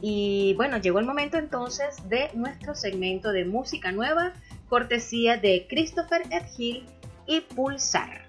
Y 0.04 0.54
bueno, 0.54 0.78
llegó 0.78 0.98
el 0.98 1.06
momento 1.06 1.38
entonces 1.38 1.96
de 2.08 2.28
nuestro 2.34 2.74
segmento 2.74 3.30
de 3.30 3.44
música 3.44 3.92
nueva 3.92 4.32
cortesía 4.68 5.36
de 5.36 5.66
Christopher 5.70 6.22
Edhill 6.30 6.84
y 7.24 7.40
Pulsar. 7.40 8.26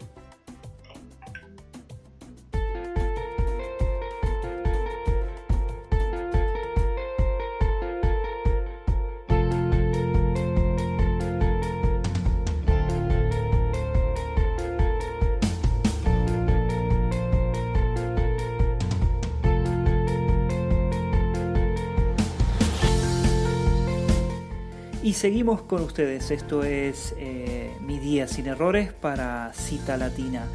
Seguimos 25.23 25.61
con 25.61 25.81
ustedes. 25.83 26.31
Esto 26.31 26.65
es 26.65 27.15
eh, 27.17 27.71
Mi 27.79 27.97
Día 27.97 28.27
Sin 28.27 28.45
Errores 28.45 28.91
para 28.91 29.53
Cita 29.53 29.95
Latina. 29.95 30.49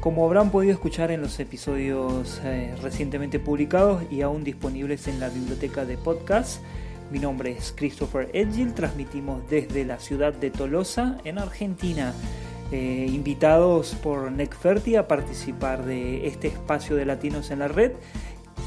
Como 0.00 0.26
habrán 0.26 0.50
podido 0.50 0.72
escuchar 0.72 1.12
en 1.12 1.20
los 1.20 1.38
episodios 1.38 2.40
eh, 2.42 2.74
recientemente 2.82 3.38
publicados 3.38 4.02
y 4.10 4.22
aún 4.22 4.42
disponibles 4.42 5.06
en 5.06 5.20
la 5.20 5.28
biblioteca 5.28 5.84
de 5.84 5.96
podcast, 5.96 6.60
mi 7.12 7.20
nombre 7.20 7.52
es 7.52 7.72
Christopher 7.76 8.30
Edgil. 8.32 8.74
Transmitimos 8.74 9.48
desde 9.48 9.84
la 9.84 10.00
ciudad 10.00 10.34
de 10.34 10.50
Tolosa, 10.50 11.18
en 11.22 11.38
Argentina. 11.38 12.14
Eh, 12.72 13.06
invitados 13.08 13.94
por 14.02 14.32
Necferti 14.32 14.96
a 14.96 15.06
participar 15.06 15.84
de 15.84 16.26
este 16.26 16.48
espacio 16.48 16.96
de 16.96 17.06
latinos 17.06 17.52
en 17.52 17.60
la 17.60 17.68
red 17.68 17.92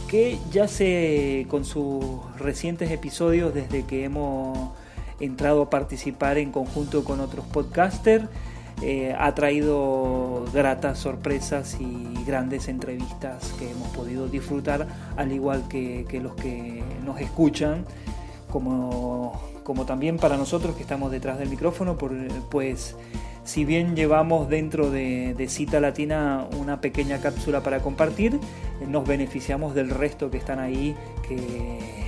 que 0.07 0.39
ya 0.53 0.69
se 0.69 1.47
con 1.49 1.65
sus 1.65 2.01
recientes 2.37 2.91
episodios 2.91 3.53
desde 3.53 3.83
que 3.83 4.05
hemos 4.05 4.69
entrado 5.19 5.63
a 5.63 5.69
participar 5.69 6.37
en 6.37 6.51
conjunto 6.51 7.03
con 7.03 7.19
otros 7.19 7.45
podcasters. 7.45 8.25
Eh, 8.83 9.15
ha 9.17 9.33
traído 9.33 10.45
gratas 10.53 10.99
sorpresas 10.99 11.77
y 11.79 12.23
grandes 12.25 12.67
entrevistas 12.67 13.51
que 13.57 13.71
hemos 13.71 13.87
podido 13.89 14.27
disfrutar, 14.27 14.87
al 15.15 15.31
igual 15.31 15.67
que, 15.67 16.05
que 16.07 16.19
los 16.19 16.35
que 16.35 16.83
nos 17.03 17.19
escuchan, 17.19 17.85
como, 18.51 19.41
como, 19.63 19.85
también 19.87 20.17
para 20.17 20.37
nosotros 20.37 20.75
que 20.75 20.83
estamos 20.83 21.11
detrás 21.11 21.39
del 21.39 21.49
micrófono, 21.49 21.97
por, 21.97 22.11
pues 22.51 22.95
si 23.45 23.65
bien 23.65 23.95
llevamos 23.95 24.47
dentro 24.47 24.91
de, 24.91 25.33
de, 25.33 25.49
Cita 25.49 25.79
Latina 25.79 26.45
una 26.59 26.79
pequeña 26.79 27.19
cápsula 27.19 27.63
para 27.63 27.79
compartir, 27.79 28.39
nos 28.87 29.07
beneficiamos 29.07 29.73
del 29.73 29.89
resto 29.89 30.29
que 30.29 30.37
están 30.37 30.59
ahí, 30.59 30.95
que 31.27 32.06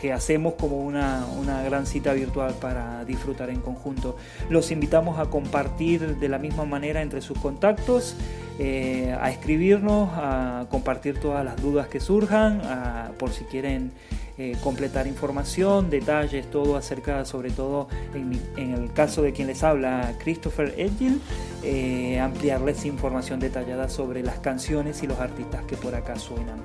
que 0.00 0.12
hacemos 0.12 0.54
como 0.54 0.78
una, 0.78 1.26
una, 1.38 1.62
gran 1.62 1.86
cita 1.86 2.12
virtual 2.12 2.54
para 2.60 3.04
disfrutar 3.04 3.50
en 3.50 3.60
conjunto. 3.60 4.16
Los 4.48 4.70
invitamos 4.70 5.18
a 5.18 5.26
compartir 5.26 6.16
de 6.16 6.28
la 6.28 6.38
misma 6.38 6.64
manera 6.64 7.02
entre 7.02 7.20
sus 7.20 7.38
contactos, 7.38 8.16
eh, 8.58 9.16
a 9.20 9.30
escribirnos, 9.30 10.10
a 10.14 10.66
compartir 10.70 11.20
todas 11.20 11.44
las 11.44 11.60
dudas 11.60 11.88
que 11.88 12.00
surjan, 12.00 12.60
a, 12.64 13.10
por 13.18 13.30
si 13.30 13.44
quieren 13.44 13.92
eh, 14.40 14.56
completar 14.62 15.08
información, 15.08 15.90
detalles, 15.90 16.48
todo 16.48 16.76
acerca, 16.76 17.24
sobre 17.24 17.50
todo 17.50 17.88
en, 18.14 18.28
mi, 18.28 18.40
en, 18.56 18.72
el 18.74 18.92
caso 18.92 19.20
de 19.22 19.32
quien 19.32 19.48
les 19.48 19.64
habla, 19.64 20.12
Christopher 20.18 20.74
Edgil, 20.76 21.20
eh, 21.64 22.20
ampliarles 22.20 22.84
información 22.84 23.40
detallada 23.40 23.88
sobre 23.88 24.22
las 24.22 24.38
canciones 24.38 25.02
y 25.02 25.08
los 25.08 25.18
artistas 25.18 25.64
que 25.64 25.76
por 25.76 25.96
acá 25.96 26.16
suenan. 26.16 26.62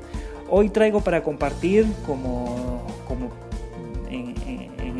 Hoy 0.50 0.70
traigo 0.70 1.02
para 1.02 1.24
compartir 1.24 1.88
como, 2.06 2.86
como 3.08 3.30
en, 4.10 4.34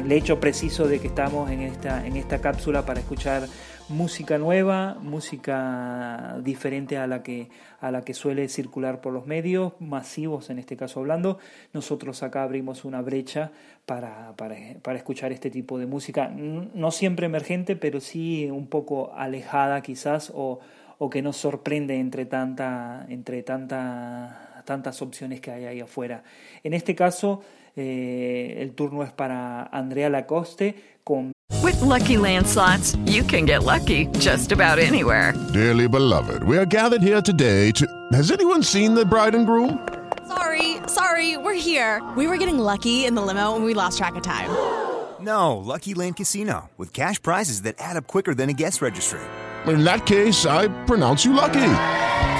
el 0.04 0.12
hecho 0.12 0.40
preciso 0.40 0.88
de 0.88 1.00
que 1.00 1.08
estamos 1.08 1.50
en 1.50 1.62
esta, 1.62 2.06
en 2.06 2.18
esta 2.18 2.42
cápsula 2.42 2.86
para 2.86 3.00
escuchar 3.00 3.48
música 3.90 4.38
nueva, 4.38 4.98
música 5.02 6.38
diferente 6.42 6.98
a 6.98 7.08
la 7.08 7.24
que 7.24 7.50
a 7.80 7.92
la 7.92 8.02
que 8.02 8.14
suele 8.14 8.48
circular 8.48 9.02
por 9.02 9.14
los 9.14 9.26
medios 9.26 9.74
masivos, 9.80 10.50
en 10.50 10.60
este 10.60 10.78
caso 10.78 11.02
hablando. 11.02 11.38
Nosotros 11.74 12.24
acá 12.24 12.44
abrimos 12.44 12.86
una 12.86 13.02
brecha 13.02 13.52
para, 13.86 14.34
para, 14.38 14.56
para 14.82 14.98
escuchar 14.98 15.32
este 15.32 15.50
tipo 15.50 15.78
de 15.78 15.86
música, 15.86 16.30
no 16.30 16.92
siempre 16.92 17.26
emergente, 17.26 17.76
pero 17.76 18.00
sí 18.00 18.50
un 18.50 18.68
poco 18.68 19.14
alejada 19.16 19.82
quizás 19.82 20.32
o, 20.34 20.60
o 20.98 21.10
que 21.10 21.22
nos 21.22 21.38
sorprende 21.38 22.00
entre 22.00 22.26
tanta 22.26 23.06
entre 23.10 23.44
tanta 23.44 24.64
tantas 24.64 25.02
opciones 25.02 25.42
que 25.42 25.52
hay 25.52 25.66
ahí 25.66 25.80
afuera. 25.82 26.24
En 26.64 26.74
este 26.74 26.96
caso, 26.96 27.42
eh, 27.76 28.58
el 28.60 28.74
turno 28.74 29.04
es 29.04 29.12
para 29.12 29.64
Andrea 29.72 30.10
Lacoste 30.10 30.76
con 31.04 31.32
With 31.62 31.80
lucky 31.82 32.18
landslots, 32.18 32.98
you 33.10 33.24
can 33.24 33.46
get 33.46 33.64
lucky 33.64 34.08
just 34.20 34.52
about 34.52 34.80
anywhere. 34.80 35.34
Dearly 35.54 35.88
beloved, 35.88 36.44
we 36.44 36.58
are 36.58 36.66
gathered 36.66 37.02
here 37.02 37.22
today 37.22 37.72
to. 37.72 37.88
Has 38.12 38.32
anyone 38.32 38.64
seen 38.64 38.94
the 38.96 39.06
bride 39.06 39.36
and 39.36 39.46
groom? 39.46 39.80
Sorry, 40.28 40.78
sorry, 40.88 41.38
we're 41.38 41.54
here. 41.54 42.02
We 42.18 42.28
were 42.28 42.38
getting 42.38 42.58
lucky 42.58 43.06
in 43.06 43.16
the 43.16 43.22
limo 43.22 43.56
and 43.56 43.64
we 43.64 43.74
lost 43.74 43.98
track 43.98 44.16
of 44.16 44.24
time. 44.24 44.50
No, 45.22 45.58
Lucky 45.58 45.94
Land 45.94 46.18
Casino, 46.18 46.70
with 46.78 46.92
cash 46.92 47.22
prizes 47.22 47.62
that 47.62 47.76
add 47.80 47.96
up 47.96 48.08
quicker 48.08 48.34
than 48.36 48.50
a 48.50 48.54
guest 48.54 48.82
registry. 48.82 49.22
In 49.68 49.86
that 49.86 50.06
case, 50.06 50.46
I 50.46 50.68
pronounce 50.86 51.24
you 51.24 51.32
lucky. 51.32 52.03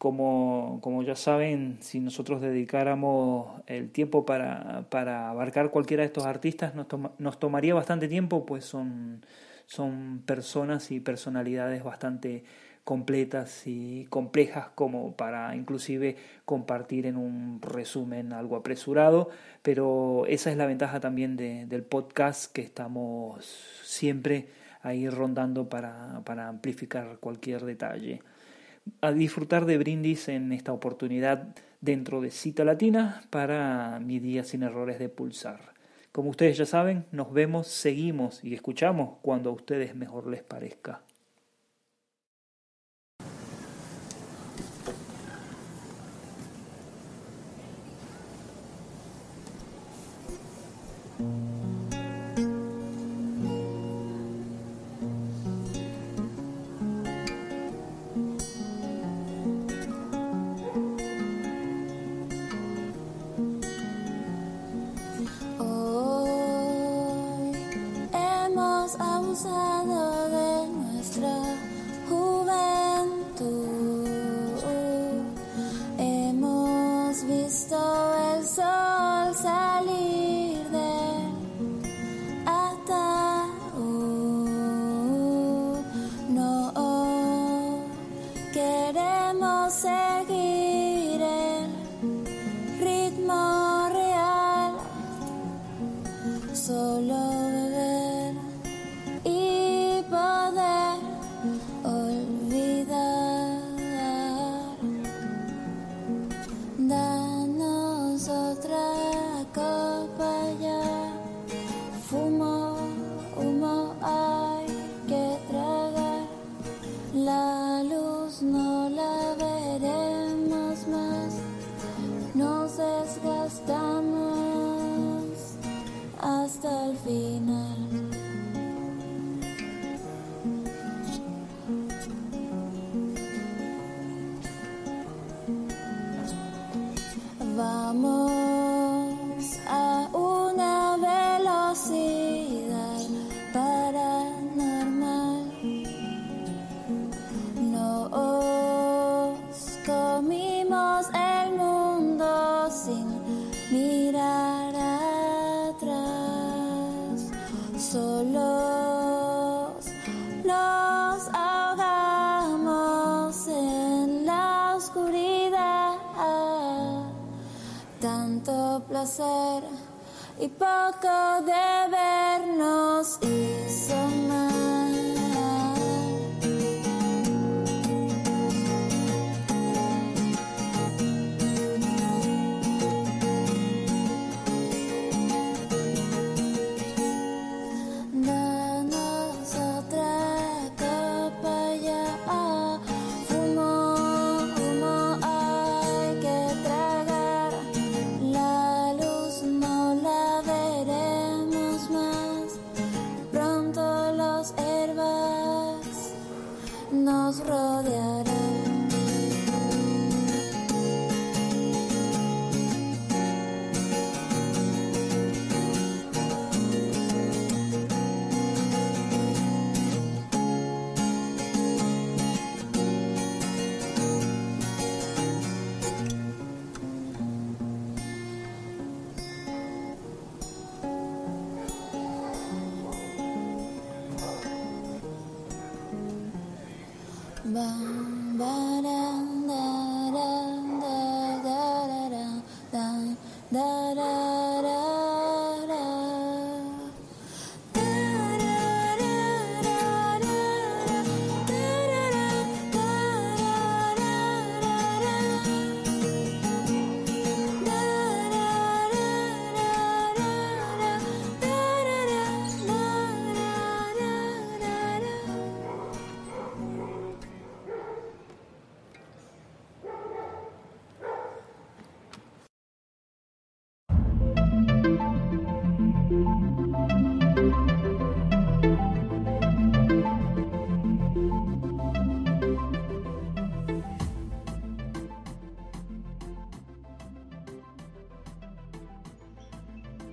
Como, 0.00 0.80
como, 0.82 1.02
ya 1.02 1.14
saben, 1.14 1.76
si 1.82 2.00
nosotros 2.00 2.40
dedicáramos 2.40 3.60
el 3.66 3.90
tiempo 3.90 4.24
para, 4.24 4.86
para 4.88 5.28
abarcar 5.28 5.70
cualquiera 5.70 6.00
de 6.02 6.06
estos 6.06 6.24
artistas, 6.24 6.74
nos, 6.74 6.88
toma, 6.88 7.12
nos, 7.18 7.38
tomaría 7.38 7.74
bastante 7.74 8.08
tiempo, 8.08 8.46
pues 8.46 8.64
son, 8.64 9.20
son 9.66 10.22
personas 10.24 10.90
y 10.90 11.00
personalidades 11.00 11.84
bastante 11.84 12.44
completas 12.82 13.66
y 13.66 14.06
complejas 14.06 14.68
como 14.74 15.14
para 15.16 15.54
inclusive 15.54 16.16
compartir 16.46 17.04
en 17.04 17.16
un 17.18 17.60
resumen 17.60 18.32
algo 18.32 18.56
apresurado, 18.56 19.28
pero 19.62 20.24
esa 20.28 20.50
es 20.50 20.56
la 20.56 20.64
ventaja 20.64 21.00
también 21.00 21.36
de, 21.36 21.66
del 21.66 21.82
podcast 21.82 22.50
que 22.52 22.62
estamos 22.62 23.44
siempre 23.84 24.48
ahí 24.82 25.10
rondando 25.10 25.68
para, 25.68 26.22
para 26.24 26.48
amplificar 26.48 27.18
cualquier 27.18 27.64
detalle 27.66 28.22
a 29.00 29.12
disfrutar 29.12 29.66
de 29.66 29.78
brindis 29.78 30.28
en 30.28 30.52
esta 30.52 30.72
oportunidad 30.72 31.54
dentro 31.80 32.20
de 32.20 32.30
Cita 32.30 32.64
Latina 32.64 33.22
para 33.30 34.00
mi 34.00 34.18
día 34.18 34.44
sin 34.44 34.62
errores 34.62 34.98
de 34.98 35.08
pulsar. 35.08 35.74
Como 36.12 36.30
ustedes 36.30 36.58
ya 36.58 36.66
saben, 36.66 37.06
nos 37.12 37.32
vemos, 37.32 37.68
seguimos 37.68 38.42
y 38.42 38.54
escuchamos 38.54 39.18
cuando 39.22 39.50
a 39.50 39.52
ustedes 39.52 39.94
mejor 39.94 40.26
les 40.26 40.42
parezca. 40.42 41.02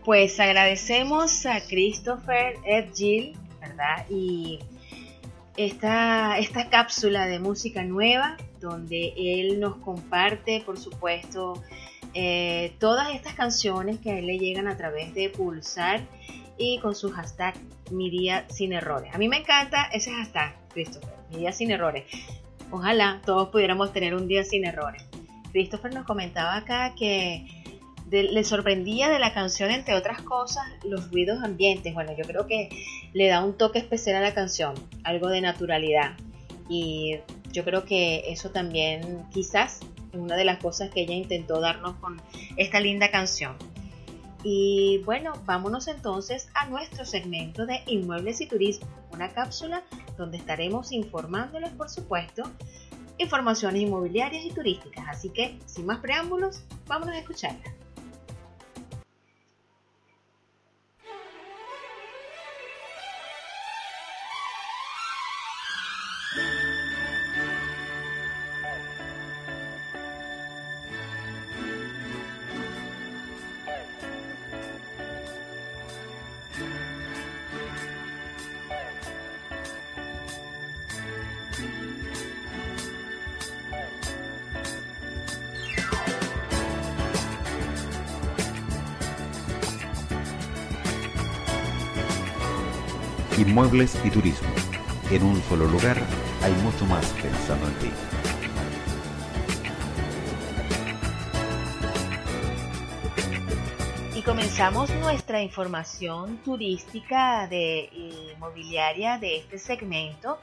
Pues 0.07 0.39
agradecemos 0.39 1.45
a 1.45 1.59
Christopher 1.59 2.55
Ed 2.63 2.93
Gill, 2.95 3.33
¿verdad? 3.59 4.05
Y 4.09 4.59
esta, 5.57 6.37
esta 6.37 6.69
cápsula 6.69 7.27
de 7.27 7.39
música 7.39 7.83
nueva, 7.83 8.37
donde 8.61 9.11
él 9.17 9.59
nos 9.59 9.75
comparte, 9.75 10.63
por 10.65 10.79
supuesto, 10.79 11.61
eh, 12.13 12.71
todas 12.79 13.13
estas 13.13 13.33
canciones 13.33 13.99
que 13.99 14.11
a 14.11 14.19
él 14.19 14.27
le 14.27 14.39
llegan 14.39 14.69
a 14.69 14.77
través 14.77 15.13
de 15.13 15.29
Pulsar 15.29 15.99
y 16.57 16.79
con 16.79 16.95
su 16.95 17.11
hashtag 17.11 17.55
Mi 17.91 18.09
Día 18.09 18.45
Sin 18.47 18.71
Errores. 18.71 19.13
A 19.13 19.17
mí 19.17 19.27
me 19.27 19.39
encanta 19.39 19.89
ese 19.91 20.13
hashtag, 20.13 20.55
Christopher, 20.69 21.15
Mi 21.31 21.39
Día 21.39 21.51
Sin 21.51 21.69
Errores. 21.69 22.05
Ojalá 22.71 23.19
todos 23.25 23.49
pudiéramos 23.49 23.91
tener 23.91 24.15
un 24.15 24.29
día 24.29 24.45
sin 24.45 24.63
errores. 24.63 25.03
Christopher 25.51 25.93
nos 25.93 26.05
comentaba 26.05 26.55
acá 26.55 26.95
que 26.97 27.45
le 28.09 28.43
sorprendía 28.43 29.09
de 29.09 29.19
la 29.19 29.33
canción, 29.33 29.69
entre 29.71 29.95
otras 29.95 30.21
cosas, 30.21 30.63
los 30.83 31.11
ruidos 31.11 31.43
ambientes. 31.43 31.93
Bueno, 31.93 32.13
yo 32.17 32.23
creo 32.23 32.47
que 32.47 32.69
le 33.13 33.27
da 33.27 33.43
un 33.43 33.57
toque 33.57 33.79
especial 33.79 34.15
a 34.17 34.21
la 34.21 34.33
canción, 34.33 34.75
algo 35.03 35.27
de 35.27 35.41
naturalidad. 35.41 36.15
Y 36.69 37.17
yo 37.51 37.63
creo 37.63 37.85
que 37.85 38.23
eso 38.31 38.51
también 38.51 39.25
quizás 39.31 39.81
es 40.13 40.19
una 40.19 40.35
de 40.35 40.45
las 40.45 40.59
cosas 40.59 40.89
que 40.89 41.01
ella 41.01 41.15
intentó 41.15 41.59
darnos 41.59 41.95
con 41.95 42.21
esta 42.55 42.79
linda 42.79 43.11
canción. 43.11 43.55
Y 44.43 45.01
bueno, 45.03 45.33
vámonos 45.45 45.87
entonces 45.87 46.49
a 46.53 46.67
nuestro 46.67 47.05
segmento 47.05 47.65
de 47.65 47.81
inmuebles 47.87 48.39
y 48.39 48.45
turismo, 48.45 48.87
una 49.11 49.33
cápsula 49.33 49.83
donde 50.17 50.37
estaremos 50.37 50.91
informándoles, 50.91 51.71
por 51.71 51.89
supuesto, 51.89 52.43
informaciones 53.17 53.81
inmobiliarias 53.81 54.45
y 54.45 54.51
turísticas. 54.51 55.05
Así 55.09 55.29
que, 55.29 55.57
sin 55.65 55.85
más 55.85 55.99
preámbulos, 55.99 56.63
vámonos 56.85 57.15
a 57.15 57.19
escucharla. 57.19 57.59
Inmuebles 93.37 93.95
y 94.03 94.09
turismo. 94.09 94.49
En 95.11 95.21
un 95.21 95.39
solo 95.43 95.67
lugar 95.67 96.01
hay 96.41 96.51
mucho 96.63 96.87
más 96.87 97.05
pensando 97.21 97.67
en 97.67 97.73
ti. 97.75 97.91
Y 104.15 104.23
comenzamos 104.23 104.89
nuestra 104.95 105.43
información 105.43 106.37
turística 106.37 107.47
de 107.47 107.91
inmobiliaria 108.33 109.19
de 109.19 109.37
este 109.37 109.59
segmento 109.59 110.39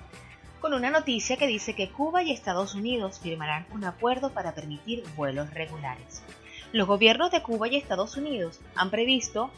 con 0.60 0.72
una 0.72 0.92
noticia 0.92 1.36
que 1.36 1.48
dice 1.48 1.74
que 1.74 1.90
Cuba 1.90 2.22
y 2.22 2.30
Estados 2.30 2.76
Unidos 2.76 3.18
firmarán 3.18 3.66
un 3.72 3.84
acuerdo 3.84 4.30
para 4.30 4.54
permitir 4.54 5.02
vuelos 5.16 5.52
regulares. 5.52 6.22
Los 6.70 6.86
gobiernos 6.86 7.32
de 7.32 7.42
Cuba 7.42 7.66
y 7.66 7.74
Estados 7.74 8.16
Unidos 8.16 8.60
han 8.76 8.90
previsto 8.90 9.50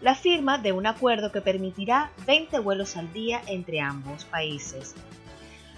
la 0.00 0.14
firma 0.14 0.58
de 0.58 0.72
un 0.72 0.86
acuerdo 0.86 1.32
que 1.32 1.40
permitirá 1.40 2.12
20 2.26 2.60
vuelos 2.60 2.96
al 2.96 3.12
día 3.12 3.42
entre 3.46 3.80
ambos 3.80 4.24
países. 4.24 4.94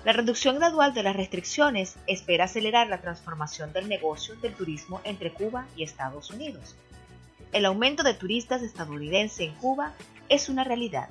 La 0.04 0.12
reducción 0.12 0.58
gradual 0.58 0.94
de 0.94 1.02
las 1.02 1.16
restricciones 1.16 1.96
espera 2.06 2.44
acelerar 2.44 2.88
la 2.88 3.00
transformación 3.00 3.72
del 3.72 3.88
negocio 3.88 4.34
del 4.36 4.54
turismo 4.54 5.00
entre 5.04 5.32
Cuba 5.32 5.66
y 5.76 5.82
Estados 5.82 6.30
Unidos. 6.30 6.76
el 7.52 7.64
aumento 7.64 8.04
de 8.04 8.14
turistas 8.14 8.62
estadounidenses 8.62 9.40
en 9.40 9.54
Cuba 9.54 9.92
es 10.28 10.48
una 10.48 10.62
realidad. 10.62 11.08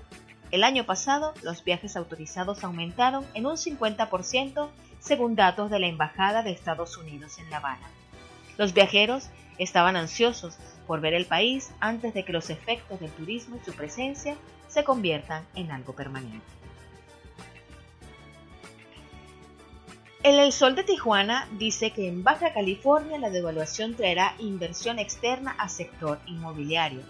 El 0.52 0.64
año 0.64 0.86
pasado, 0.86 1.34
los 1.44 1.66
viajes 1.66 1.98
autorizados 1.98 2.64
aumentaron 2.64 3.26
en 3.34 3.46
un 3.46 3.58
50% 3.58 4.70
según 5.00 5.36
datos 5.36 5.70
de 5.70 5.80
la 5.80 5.88
Embajada 5.88 6.42
de 6.42 6.52
Estados 6.52 6.98
Unidos 6.98 7.38
en 7.40 7.50
La 7.50 7.58
Habana. 7.58 7.90
Los 8.58 8.74
viajeros 8.74 9.30
estaban 9.58 9.98
ansiosos 9.98 10.58
por 10.90 11.02
ver 11.02 11.14
el 11.14 11.28
país 11.28 11.72
antes 11.80 12.16
de 12.16 12.26
que 12.26 12.34
los 12.34 12.50
efectos 12.50 13.00
del 13.00 13.12
turismo 13.12 13.58
y 13.58 13.64
su 13.64 13.74
presencia 13.74 14.36
se 14.68 14.84
conviertan 14.84 15.46
en 15.54 15.70
algo 15.70 15.94
permanente. 15.94 16.42
El 20.24 20.40
El 20.40 20.52
Sol 20.52 20.74
de 20.74 20.82
Tijuana 20.84 21.48
dice 21.60 21.92
que 21.92 22.08
en 22.08 22.24
Baja 22.24 22.54
California 22.54 23.20
la 23.20 23.30
devaluación 23.30 23.94
traerá 23.94 24.34
inversión 24.40 24.98
externa 24.98 25.52
al 25.60 25.70
sector 25.70 26.20
inmobiliario. 26.26 27.02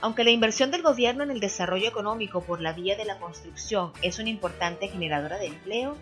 Aunque 0.00 0.24
la 0.24 0.30
inversión 0.30 0.72
del 0.72 0.82
gobierno 0.82 1.22
en 1.22 1.30
el 1.30 1.38
desarrollo 1.38 1.86
económico 1.86 2.42
por 2.42 2.60
la 2.60 2.72
vía 2.72 2.96
de 2.96 3.04
la 3.04 3.18
construcción 3.18 3.92
es 4.02 4.18
una 4.18 4.30
importante 4.30 4.88
generadora 4.88 5.38
de 5.38 5.46
empleo, 5.46 5.96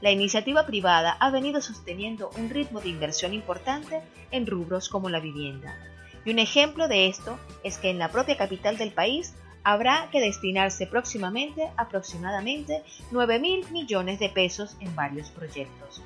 la 0.00 0.10
iniciativa 0.10 0.64
privada 0.64 1.18
ha 1.20 1.30
venido 1.30 1.60
sosteniendo 1.60 2.30
un 2.38 2.48
ritmo 2.48 2.80
de 2.80 2.88
inversión 2.88 3.34
importante 3.34 4.00
en 4.30 4.46
rubros 4.46 4.88
como 4.88 5.10
la 5.10 5.20
vivienda. 5.20 5.76
Y 6.24 6.30
un 6.30 6.38
ejemplo 6.38 6.88
de 6.88 7.08
esto 7.08 7.38
es 7.64 7.78
que 7.78 7.90
en 7.90 7.98
la 7.98 8.10
propia 8.10 8.36
capital 8.36 8.76
del 8.76 8.92
país 8.92 9.34
habrá 9.62 10.08
que 10.10 10.20
destinarse 10.20 10.86
próximamente 10.86 11.70
aproximadamente 11.76 12.82
9 13.10 13.38
mil 13.38 13.70
millones 13.70 14.18
de 14.18 14.28
pesos 14.28 14.76
en 14.80 14.94
varios 14.94 15.30
proyectos. 15.30 16.02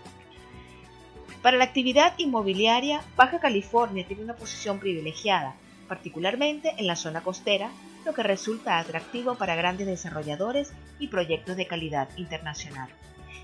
Para 1.42 1.58
la 1.58 1.64
actividad 1.64 2.14
inmobiliaria, 2.16 3.02
Baja 3.16 3.38
California 3.38 4.06
tiene 4.06 4.24
una 4.24 4.34
posición 4.34 4.78
privilegiada, 4.78 5.54
particularmente 5.88 6.74
en 6.78 6.86
la 6.86 6.96
zona 6.96 7.22
costera, 7.22 7.70
lo 8.04 8.14
que 8.14 8.22
resulta 8.22 8.78
atractivo 8.78 9.34
para 9.34 9.54
grandes 9.54 9.86
desarrolladores 9.86 10.72
y 10.98 11.08
proyectos 11.08 11.56
de 11.56 11.66
calidad 11.66 12.08
internacional. 12.16 12.88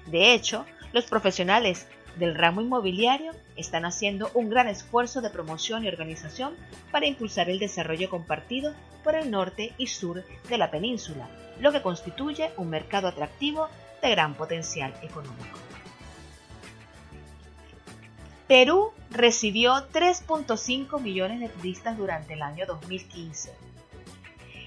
De 0.06 0.32
hecho, 0.32 0.64
los 0.92 1.04
profesionales 1.04 1.86
del 2.16 2.34
ramo 2.34 2.60
inmobiliario 2.60 3.32
están 3.56 3.84
haciendo 3.84 4.30
un 4.34 4.50
gran 4.50 4.68
esfuerzo 4.68 5.20
de 5.20 5.30
promoción 5.30 5.84
y 5.84 5.88
organización 5.88 6.54
para 6.90 7.06
impulsar 7.06 7.48
el 7.50 7.58
desarrollo 7.58 8.10
compartido 8.10 8.74
por 9.02 9.14
el 9.14 9.30
norte 9.30 9.72
y 9.78 9.86
sur 9.86 10.24
de 10.48 10.58
la 10.58 10.70
península, 10.70 11.28
lo 11.60 11.72
que 11.72 11.82
constituye 11.82 12.50
un 12.56 12.70
mercado 12.70 13.08
atractivo 13.08 13.68
de 14.02 14.10
gran 14.10 14.34
potencial 14.34 14.94
económico. 15.02 15.58
Perú 18.50 18.90
recibió 19.10 19.74
3.5 19.92 21.00
millones 21.00 21.38
de 21.40 21.48
turistas 21.48 21.96
durante 21.96 22.34
el 22.34 22.42
año 22.42 22.66
2015. 22.66 23.52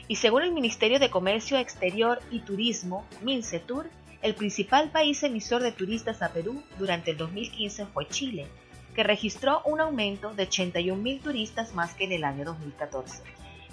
Y 0.07 0.15
según 0.15 0.43
el 0.43 0.53
Ministerio 0.53 0.99
de 0.99 1.09
Comercio 1.09 1.57
Exterior 1.57 2.21
y 2.31 2.39
Turismo, 2.39 3.05
MINCETUR, 3.21 3.89
el 4.23 4.35
principal 4.35 4.89
país 4.89 5.21
emisor 5.21 5.61
de 5.61 5.73
turistas 5.73 6.21
a 6.21 6.31
Perú 6.31 6.63
durante 6.79 7.11
el 7.11 7.17
2015 7.17 7.85
fue 7.87 8.07
Chile, 8.07 8.47
que 8.95 9.03
registró 9.03 9.61
un 9.65 9.81
aumento 9.81 10.33
de 10.33 10.47
81.000 10.47 11.21
turistas 11.21 11.73
más 11.73 11.93
que 11.93 12.05
en 12.05 12.13
el 12.13 12.23
año 12.23 12.45
2014. 12.45 13.21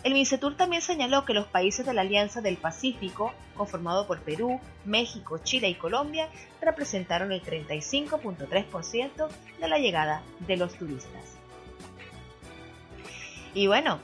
El 0.03 0.15
MINCETUR 0.15 0.57
también 0.57 0.83
señaló 0.83 1.25
que 1.25 1.35
los 1.35 1.47
países 1.47 1.87
de 1.87 1.95
la 1.95 2.01
Alianza 2.01 2.41
del 2.41 2.57
Pacífico, 2.57 3.33
conformado 3.55 4.09
por 4.09 4.23
Perú, 4.23 4.59
México, 4.85 5.39
Chile 5.39 5.69
y 5.69 5.75
Colombia, 5.75 6.29
representaron 6.61 7.31
el 7.31 7.43
35.3% 7.43 9.29
de 9.61 9.69
la 9.69 9.79
llegada 9.79 10.23
de 10.41 10.57
los 10.57 10.75
turistas. 10.75 11.37
Y 13.55 13.69
bueno, 13.69 14.01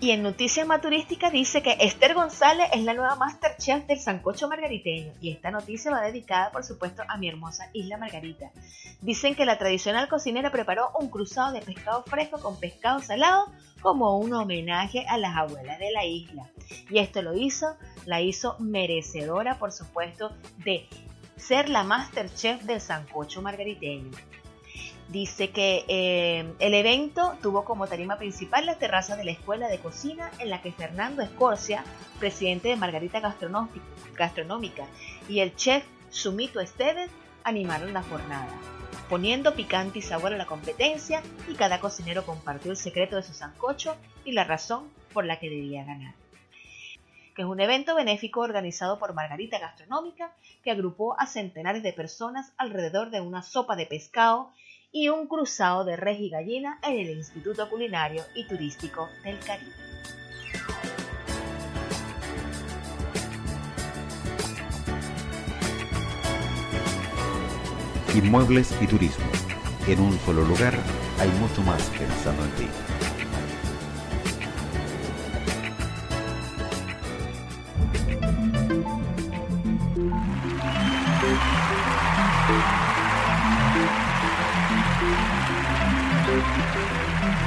y 0.00 0.12
en 0.12 0.22
Noticias 0.22 0.66
Maturísticas 0.66 1.30
dice 1.30 1.62
que 1.62 1.76
Esther 1.78 2.14
González 2.14 2.68
es 2.72 2.82
la 2.84 2.94
nueva 2.94 3.16
Masterchef 3.16 3.86
del 3.86 4.00
Sancocho 4.00 4.48
Margariteño. 4.48 5.12
Y 5.20 5.30
esta 5.30 5.50
noticia 5.50 5.90
va 5.90 6.00
dedicada, 6.00 6.50
por 6.50 6.64
supuesto, 6.64 7.02
a 7.06 7.18
mi 7.18 7.28
hermosa 7.28 7.68
Isla 7.74 7.98
Margarita. 7.98 8.50
Dicen 9.02 9.34
que 9.34 9.44
la 9.44 9.58
tradicional 9.58 10.08
cocinera 10.08 10.50
preparó 10.50 10.90
un 10.98 11.10
cruzado 11.10 11.52
de 11.52 11.60
pescado 11.60 12.02
fresco 12.04 12.40
con 12.40 12.58
pescado 12.58 13.00
salado 13.00 13.52
como 13.82 14.18
un 14.18 14.32
homenaje 14.32 15.04
a 15.06 15.18
las 15.18 15.36
abuelas 15.36 15.78
de 15.78 15.92
la 15.92 16.06
isla. 16.06 16.48
Y 16.88 16.98
esto 16.98 17.20
lo 17.20 17.36
hizo, 17.36 17.76
la 18.06 18.22
hizo 18.22 18.56
merecedora, 18.58 19.58
por 19.58 19.70
supuesto, 19.70 20.32
de 20.64 20.88
ser 21.36 21.68
la 21.68 21.84
Masterchef 21.84 22.62
del 22.62 22.80
Sancocho 22.80 23.42
Margariteño. 23.42 24.12
Dice 25.10 25.50
que 25.50 25.84
eh, 25.88 26.54
el 26.60 26.72
evento 26.72 27.36
tuvo 27.42 27.64
como 27.64 27.88
tarima 27.88 28.16
principal 28.16 28.64
la 28.64 28.76
terraza 28.76 29.16
de 29.16 29.24
la 29.24 29.32
Escuela 29.32 29.66
de 29.66 29.80
Cocina 29.80 30.30
en 30.38 30.50
la 30.50 30.62
que 30.62 30.70
Fernando 30.70 31.20
Escorcia, 31.20 31.82
presidente 32.20 32.68
de 32.68 32.76
Margarita 32.76 33.18
Gastronómica, 33.18 34.86
y 35.28 35.40
el 35.40 35.56
chef 35.56 35.84
Sumito 36.10 36.60
Esteves 36.60 37.10
animaron 37.42 37.92
la 37.92 38.04
jornada, 38.04 38.54
poniendo 39.08 39.56
picante 39.56 39.98
y 39.98 40.02
sabor 40.02 40.32
a 40.32 40.36
la 40.36 40.46
competencia 40.46 41.24
y 41.48 41.54
cada 41.54 41.80
cocinero 41.80 42.24
compartió 42.24 42.70
el 42.70 42.76
secreto 42.76 43.16
de 43.16 43.24
su 43.24 43.34
sancocho 43.34 43.96
y 44.24 44.30
la 44.30 44.44
razón 44.44 44.90
por 45.12 45.24
la 45.24 45.40
que 45.40 45.50
debía 45.50 45.82
ganar. 45.82 46.14
Que 47.34 47.42
es 47.42 47.48
un 47.48 47.58
evento 47.58 47.96
benéfico 47.96 48.42
organizado 48.42 49.00
por 49.00 49.12
Margarita 49.14 49.58
Gastronómica 49.58 50.32
que 50.62 50.70
agrupó 50.70 51.18
a 51.18 51.26
centenares 51.26 51.82
de 51.82 51.92
personas 51.92 52.52
alrededor 52.58 53.10
de 53.10 53.20
una 53.20 53.42
sopa 53.42 53.74
de 53.74 53.86
pescado 53.86 54.52
y 54.92 55.08
un 55.08 55.26
cruzado 55.28 55.84
de 55.84 55.96
res 55.96 56.18
y 56.20 56.30
gallina 56.30 56.78
en 56.82 56.98
el 56.98 57.10
Instituto 57.10 57.68
Culinario 57.68 58.24
y 58.34 58.44
Turístico 58.46 59.08
del 59.22 59.38
Caribe. 59.38 59.72
Inmuebles 68.14 68.74
y 68.82 68.86
turismo. 68.88 69.24
En 69.86 70.00
un 70.00 70.18
solo 70.20 70.42
lugar 70.42 70.74
hay 71.20 71.28
mucho 71.38 71.62
más 71.62 71.82
pensando 71.90 72.44
en 72.44 72.50
ti. 72.52 72.66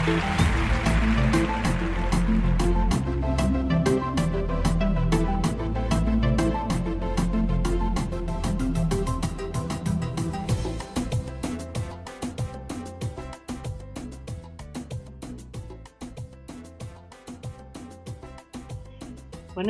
Bueno, 0.06 0.16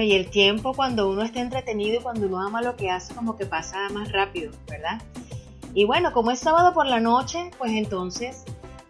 y 0.02 0.14
el 0.14 0.32
tiempo 0.32 0.74
cuando 0.74 1.12
uno 1.12 1.22
está 1.22 1.42
entretenido 1.42 2.00
y 2.00 2.02
cuando 2.02 2.26
uno 2.26 2.42
ama 2.42 2.64
lo 2.64 2.76
que 2.76 2.90
hace, 2.90 3.14
como 3.14 3.38
que 3.38 3.46
pasa 3.46 3.88
más 3.90 4.12
rápido, 4.12 4.52
¿verdad? 4.68 5.00
Y 5.76 5.86
bueno, 5.86 6.12
como 6.12 6.32
es 6.32 6.40
sábado 6.40 6.74
por 6.74 6.88
la 6.88 7.00
noche, 7.00 7.52
pues 7.60 7.72
entonces 7.74 8.46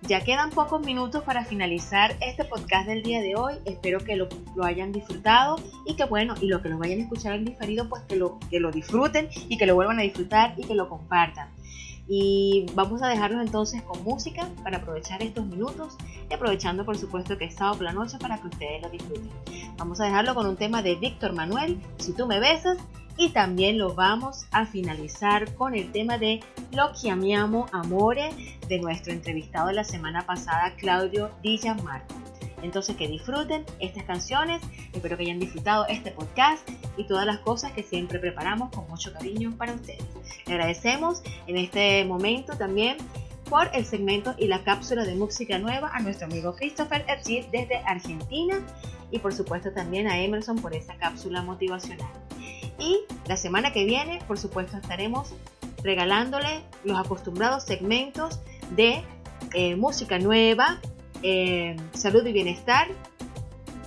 ya 0.07 0.21
quedan 0.21 0.49
pocos 0.49 0.81
minutos 0.81 1.23
para 1.23 1.45
finalizar 1.45 2.15
este 2.19 2.43
podcast 2.43 2.87
del 2.87 3.03
día 3.03 3.21
de 3.21 3.35
hoy. 3.35 3.55
Espero 3.65 3.99
que 3.99 4.15
lo, 4.15 4.27
lo 4.55 4.65
hayan 4.65 4.91
disfrutado 4.91 5.55
y 5.85 5.95
que 5.95 6.03
bueno, 6.05 6.35
y 6.41 6.47
los 6.47 6.61
que 6.61 6.69
lo 6.69 6.77
vayan 6.77 6.99
a 6.99 7.03
escuchar 7.03 7.33
en 7.35 7.45
diferido, 7.45 7.87
pues 7.87 8.03
que 8.03 8.15
lo, 8.15 8.39
que 8.49 8.59
lo 8.59 8.71
disfruten 8.71 9.29
y 9.47 9.57
que 9.57 9.65
lo 9.65 9.75
vuelvan 9.75 9.99
a 9.99 10.01
disfrutar 10.01 10.55
y 10.57 10.63
que 10.63 10.75
lo 10.75 10.89
compartan. 10.89 11.49
Y 12.07 12.65
vamos 12.73 13.01
a 13.01 13.07
dejarlos 13.07 13.45
entonces 13.45 13.81
con 13.81 14.03
música 14.03 14.49
para 14.61 14.79
aprovechar 14.79 15.23
estos 15.23 15.45
minutos 15.45 15.97
y 16.29 16.33
aprovechando 16.33 16.83
por 16.83 16.97
supuesto 16.97 17.37
que 17.37 17.45
es 17.45 17.55
sábado 17.55 17.77
por 17.77 17.83
la 17.85 17.93
noche 17.93 18.17
para 18.19 18.41
que 18.41 18.47
ustedes 18.47 18.81
lo 18.81 18.89
disfruten. 18.89 19.29
Vamos 19.77 20.01
a 20.01 20.05
dejarlo 20.05 20.35
con 20.35 20.45
un 20.45 20.57
tema 20.57 20.81
de 20.81 20.95
Víctor 20.95 21.31
Manuel, 21.33 21.79
Si 21.97 22.11
tú 22.11 22.27
me 22.27 22.41
besas, 22.41 22.77
y 23.17 23.29
también 23.29 23.77
lo 23.77 23.93
vamos 23.93 24.45
a 24.51 24.65
finalizar 24.65 25.53
con 25.55 25.75
el 25.75 25.91
tema 25.91 26.17
de 26.17 26.39
Lo 26.71 26.93
chiamiamo 26.93 27.67
amore 27.71 28.31
de 28.67 28.79
nuestro 28.79 29.13
entrevistado 29.13 29.67
de 29.67 29.73
la 29.73 29.83
semana 29.83 30.25
pasada, 30.25 30.73
Claudio 30.77 31.31
Di 31.41 31.57
Gianmarco. 31.57 32.15
Entonces 32.63 32.95
que 32.95 33.07
disfruten 33.07 33.65
estas 33.79 34.03
canciones, 34.03 34.61
espero 34.93 35.17
que 35.17 35.23
hayan 35.23 35.39
disfrutado 35.39 35.85
este 35.87 36.11
podcast 36.11 36.67
y 36.97 37.03
todas 37.03 37.25
las 37.25 37.39
cosas 37.39 37.73
que 37.73 37.83
siempre 37.83 38.19
preparamos 38.19 38.71
con 38.71 38.87
mucho 38.87 39.11
cariño 39.11 39.53
para 39.57 39.73
ustedes. 39.73 40.05
Le 40.47 40.53
agradecemos 40.53 41.21
en 41.47 41.57
este 41.57 42.05
momento 42.05 42.55
también 42.57 42.97
por 43.49 43.69
el 43.73 43.85
segmento 43.85 44.33
y 44.37 44.47
la 44.47 44.63
cápsula 44.63 45.03
de 45.03 45.15
música 45.15 45.59
nueva 45.59 45.91
a 45.93 45.99
nuestro 45.99 46.25
amigo 46.25 46.55
Christopher 46.55 47.05
Ergil 47.07 47.45
desde 47.51 47.77
Argentina 47.79 48.55
y 49.11 49.19
por 49.19 49.33
supuesto 49.33 49.71
también 49.71 50.07
a 50.07 50.19
Emerson 50.19 50.57
por 50.57 50.73
esa 50.73 50.95
cápsula 50.95 51.43
motivacional. 51.43 52.09
Y 52.83 52.99
la 53.27 53.37
semana 53.37 53.71
que 53.71 53.85
viene, 53.85 54.19
por 54.27 54.37
supuesto, 54.37 54.75
estaremos 54.75 55.33
regalándole 55.83 56.63
los 56.83 56.99
acostumbrados 56.99 57.63
segmentos 57.63 58.41
de 58.75 59.03
eh, 59.53 59.77
música 59.77 60.19
nueva, 60.19 60.79
eh, 61.21 61.77
salud 61.93 62.25
y 62.25 62.33
bienestar, 62.33 62.89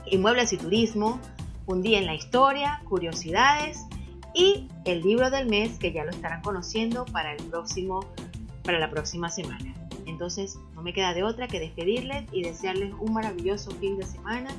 inmuebles 0.07 0.55
y 0.55 0.57
turismo, 0.57 1.21
un 1.67 1.83
día 1.83 1.99
en 1.99 2.07
la 2.07 2.15
historia, 2.15 2.81
curiosidades 2.89 3.85
y 4.33 4.67
el 4.87 5.03
libro 5.03 5.29
del 5.29 5.47
mes 5.47 5.79
que 5.79 5.93
ya 5.93 6.05
lo 6.05 6.11
estarán 6.11 6.41
conociendo 6.41 7.05
para 7.05 7.35
el 7.35 7.43
próximo 7.45 8.01
para 8.65 8.79
la 8.79 8.91
próxima 8.91 9.29
semana. 9.31 9.75
Entonces, 10.07 10.59
no 10.75 10.83
me 10.83 10.93
queda 10.93 11.15
de 11.15 11.23
otra 11.23 11.49
que 11.49 11.61
despedirles 11.61 12.25
y 12.33 12.43
desearles 12.43 12.95
un 12.99 13.13
maravilloso 13.13 13.71
fin 13.73 13.99
de 13.99 14.05
semana, 14.05 14.51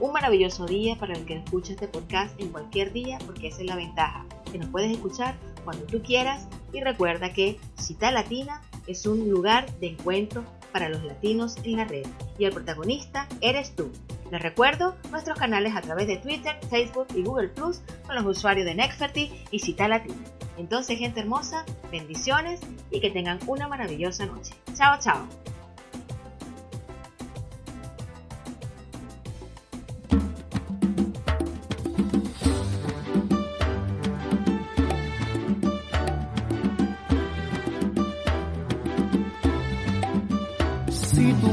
un 0.00 0.12
maravilloso 0.12 0.66
día 0.66 0.96
para 0.96 1.14
el 1.14 1.24
que 1.24 1.36
escuche 1.36 1.72
este 1.72 1.88
podcast 1.88 2.38
en 2.40 2.50
cualquier 2.50 2.92
día, 2.92 3.18
porque 3.26 3.48
esa 3.48 3.60
es 3.60 3.66
la 3.66 3.76
ventaja, 3.76 4.24
que 4.50 4.58
nos 4.58 4.68
puedes 4.68 4.90
escuchar 4.90 5.36
cuando 5.64 5.84
tú 5.86 6.02
quieras 6.02 6.48
y 6.72 6.80
recuerda 6.80 7.32
que 7.32 7.58
Cita 7.76 8.10
Latina 8.10 8.62
es 8.86 9.06
un 9.06 9.28
lugar 9.28 9.70
de 9.78 9.88
encuentro 9.88 10.44
para 10.72 10.88
los 10.88 11.02
latinos 11.02 11.56
en 11.64 11.76
la 11.76 11.84
red 11.84 12.06
y 12.38 12.44
el 12.44 12.52
protagonista 12.52 13.26
eres 13.40 13.74
tú. 13.74 13.90
Les 14.30 14.40
recuerdo 14.42 14.96
nuestros 15.10 15.38
canales 15.38 15.74
a 15.74 15.80
través 15.80 16.06
de 16.06 16.18
Twitter, 16.18 16.58
Facebook 16.68 17.06
y 17.14 17.22
Google 17.22 17.48
Plus 17.48 17.80
con 18.06 18.14
los 18.14 18.24
usuarios 18.24 18.66
de 18.66 18.74
Nexperty 18.74 19.32
y 19.50 19.58
Cita 19.58 19.88
Latina. 19.88 20.22
Entonces, 20.58 20.98
gente 20.98 21.20
hermosa, 21.20 21.64
bendiciones 21.90 22.60
y 22.90 23.00
que 23.00 23.10
tengan 23.10 23.38
una 23.46 23.68
maravillosa 23.68 24.26
noche. 24.26 24.54
Chao, 24.74 24.98
chao. 25.00 25.26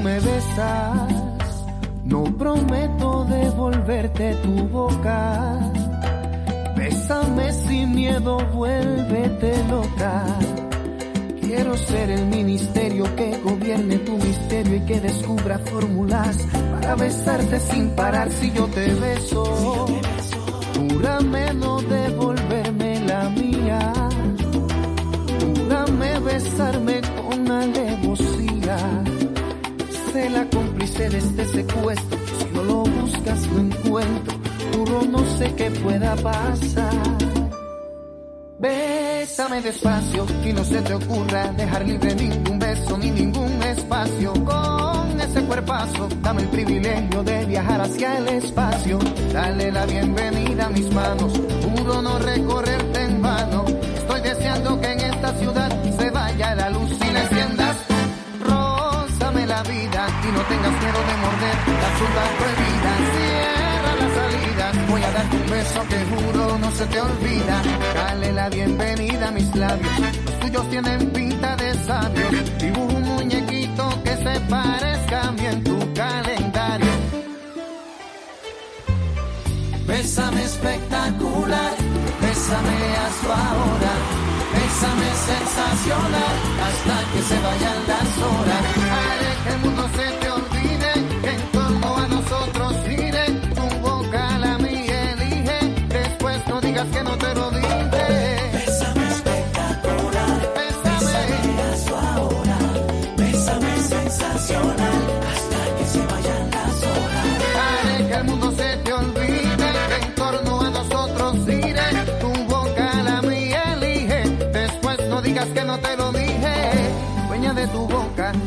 Me 0.06 0.20
besas, 0.20 1.66
no 2.03 2.24
prometo 2.26 3.26
devolverte 3.26 4.36
tu 4.43 4.68
boca. 4.68 5.72
Bésame 6.78 7.51
sin 7.51 7.95
miedo, 7.95 8.38
vuélvete 8.53 9.51
loca. 9.68 10.26
Quiero 11.41 11.76
ser 11.76 12.12
el 12.12 12.28
ministerio 12.28 13.03
que 13.16 13.39
gobierne 13.39 13.97
tu 13.97 14.16
misterio 14.18 14.76
y 14.76 14.82
que 14.82 14.99
descubra 14.99 15.58
fórmulas 15.58 16.38
para 16.74 16.95
besarte 16.95 17.60
sin 17.60 17.89
parar 17.95 18.30
si 18.32 18.51
yo 18.51 18.68
te 18.68 18.86
beso. 18.93 19.88
Júrame 20.76 21.51
no 21.56 21.82
devolverme 21.82 22.99
la 23.08 23.30
mía. 23.30 23.93
Júrame 25.39 26.20
besarme 26.20 27.01
con 27.01 27.51
alevosía. 27.51 28.34
La 30.32 30.43
cómplice 30.49 31.07
de 31.07 31.19
este 31.19 31.45
secuestro. 31.45 32.17
Si 32.39 32.45
no 32.53 32.63
lo 32.63 32.84
buscas, 32.84 33.47
lo 33.47 33.59
encuentro. 33.59 34.38
Juro 34.73 35.01
no 35.03 35.19
sé 35.38 35.53
qué 35.55 35.69
pueda 35.69 36.15
pasar. 36.15 36.91
Bésame 38.57 39.61
despacio 39.61 40.26
y 40.43 40.51
no 40.51 40.63
se 40.63 40.82
te 40.82 40.93
ocurra 40.95 41.53
dejar 41.53 41.86
libre 41.88 42.15
ningún 42.15 42.57
beso 42.57 42.97
ni 42.97 43.11
ningún 43.11 43.63
espacio. 43.63 44.34
Con 44.43 45.21
ese 45.21 45.43
cuerpazo, 45.43 46.09
dame 46.21 46.41
el 46.41 46.49
privilegio 46.49 47.23
de 47.23 47.45
viajar 47.45 47.82
hacia 47.82 48.17
el 48.17 48.28
espacio. 48.28 48.99
Dale 49.32 49.71
la 49.71 49.86
bienvenida 49.86 50.65
a 50.65 50.69
mis 50.69 50.91
manos, 50.91 51.39
juro 51.63 52.01
no 52.01 52.17
recorrerte 52.17 53.03
en 53.03 53.21
vano. 53.21 53.63
Estoy 53.95 54.21
deseando 54.21 54.82
que 54.82 54.91
en 54.91 54.99
esta 55.01 55.34
ciudad 55.38 55.84
se 55.97 56.09
vaya 56.09 56.55
la 56.55 56.69
luz 56.71 56.91
y 56.91 57.13
la 57.13 57.21
enciendas. 57.21 57.64
La 59.56 59.64
vida 59.64 60.06
y 60.22 60.32
no 60.34 60.41
tengas 60.51 60.74
miedo 60.84 60.99
de 61.10 61.16
morder 61.24 61.56
la 61.84 61.89
fruta 61.97 62.24
prohibida. 62.39 62.91
Cierra 63.16 63.91
las 64.01 64.12
salidas, 64.20 64.89
voy 64.89 65.01
a 65.01 65.12
darte 65.12 65.38
un 65.38 65.49
beso 65.49 65.80
que 65.88 65.99
juro 66.12 66.58
no 66.60 66.72
se 66.72 66.86
te 66.88 66.99
olvida. 66.99 67.62
Dale 67.93 68.34
la 68.34 68.49
bienvenida 68.49 69.30
a 69.30 69.32
mis 69.32 69.56
labios, 69.56 69.99
los 70.26 70.39
tuyos 70.41 70.70
tienen 70.70 71.10
pinta 71.12 71.56
de 71.56 71.74
sabios. 71.86 72.32
Dibujo 72.60 72.97
un 72.97 73.03
muñequito 73.03 74.03
que 74.03 74.18
se 74.18 74.39
parezca 74.41 75.22
a 75.22 75.32
mí 75.32 75.45
en 75.45 75.64
tu 75.64 75.93
calendario. 75.93 76.91
Bésame 79.88 80.43
espectacular, 80.43 81.76
bésame 82.20 82.78
hazlo 82.97 83.34
ahora, 83.34 83.93
bésame 84.76 85.09
sensacional, 85.15 86.36
hasta 86.67 86.95
que 87.13 87.21
se 87.21 87.39
vayan 87.39 87.88
las 87.88 88.17
horas. 88.28 88.63
Haré 88.91 89.32
que 89.43 89.49
el 89.53 89.59
mundo 89.59 89.84
se 89.95 90.07
te 90.19 90.30
olvide, 90.30 90.91
que 91.21 91.30
en 91.30 91.51
torno 91.51 91.95
a 91.95 92.07
nosotros 92.07 92.73
gire, 92.86 93.26
tu 93.55 93.65
boca 93.80 94.38
la 94.38 94.57
mía 94.57 95.11
elige, 95.13 95.59
después 95.88 96.47
no 96.47 96.61
digas 96.61 96.88
que 96.88 97.03
no 97.03 97.17
te 97.17 97.36
lo 97.36 97.51
dije. 97.51 97.88
Bésame 98.53 99.07
espectacular, 99.07 100.53
bésame 100.57 101.15
hazlo 101.71 101.97
ahora, 101.97 102.57
bésame 103.17 103.78
sensacional, 103.82 104.84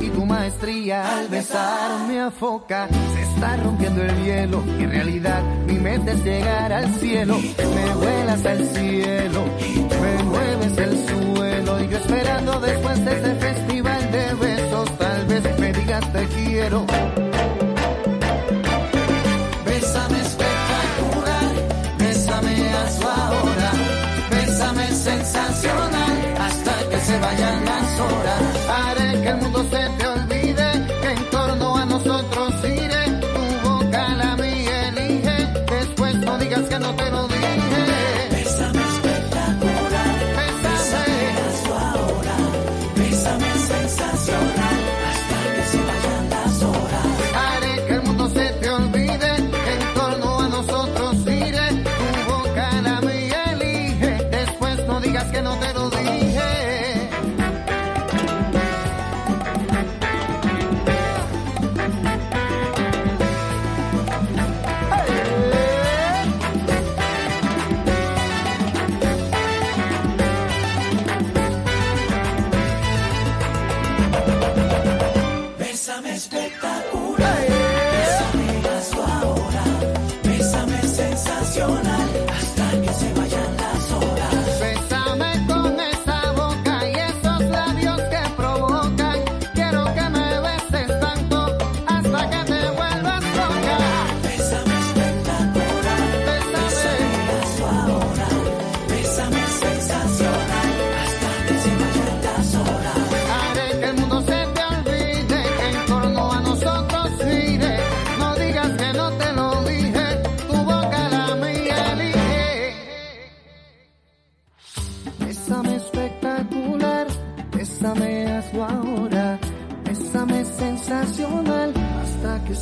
y 0.00 0.08
tu 0.08 0.26
maestría 0.26 1.18
al 1.18 1.28
besarme 1.28 2.20
a 2.20 2.30
foca. 2.32 2.88
Se 3.14 3.22
está 3.22 3.56
rompiendo 3.58 4.02
el 4.02 4.24
hielo 4.24 4.62
y 4.78 4.82
en 4.82 4.90
realidad 4.90 5.42
mi 5.66 5.74
mente 5.74 6.12
es 6.12 6.24
llegar 6.24 6.72
al 6.72 6.92
cielo. 6.96 7.38
Me 7.38 7.94
vuelas 7.94 8.44
al 8.44 8.66
cielo, 8.66 9.44
me 10.00 10.22
mueves 10.24 10.78
el 10.78 11.06
suelo 11.06 11.80
y 11.80 11.88
yo 11.88 11.98
esperando 11.98 12.60
después 12.60 13.04
de 13.04 13.12
este 13.12 13.34
festival 13.36 14.10
de 14.10 14.34
besos 14.34 14.98
tal 14.98 15.26
vez 15.26 15.58
me 15.60 15.72
digas 15.72 16.12
te 16.12 16.26
quiero. 16.26 16.84
Bésame 19.64 20.20
espectacular, 20.20 21.52
bésame 21.98 22.68
hazlo 22.70 23.08
ahora, 23.10 23.72
bésame 24.30 24.86
sensacional, 24.88 26.34
hasta 26.40 26.88
que 26.90 26.98
se 26.98 27.18
vayan 27.20 27.64
las 27.64 28.00
horas. 28.00 28.47
El 29.28 29.36
mundo 29.36 29.62
se 29.70 29.90
te 29.98 30.07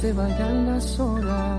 se 0.06 0.12
vayan 0.12 0.66
las 0.66 1.00
horas. 1.00 1.55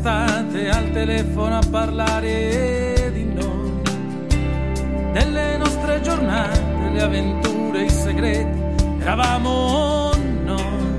Sere 0.00 0.42
d'estate 0.50 0.68
al 0.70 0.90
telefono 0.92 1.58
a 1.58 1.62
parlare 1.70 3.10
di 3.12 3.24
noi, 3.24 3.82
delle 5.12 5.56
nostre 5.58 6.00
giornate, 6.00 6.90
le 6.92 7.02
avventure, 7.02 7.84
i 7.84 7.90
segreti, 7.90 8.58
eravamo 9.00 10.10
noi. 10.44 10.98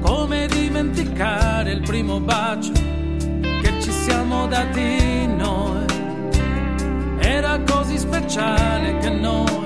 Come 0.00 0.46
dimenticare 0.48 1.72
il 1.72 1.80
primo 1.82 2.20
bacio 2.20 2.72
che 2.72 3.80
ci 3.80 3.90
siamo 3.90 4.46
dati 4.46 5.26
noi? 5.26 5.84
Era 7.18 7.60
così 7.60 7.98
speciale 7.98 8.98
che 8.98 9.10
noi 9.10 9.59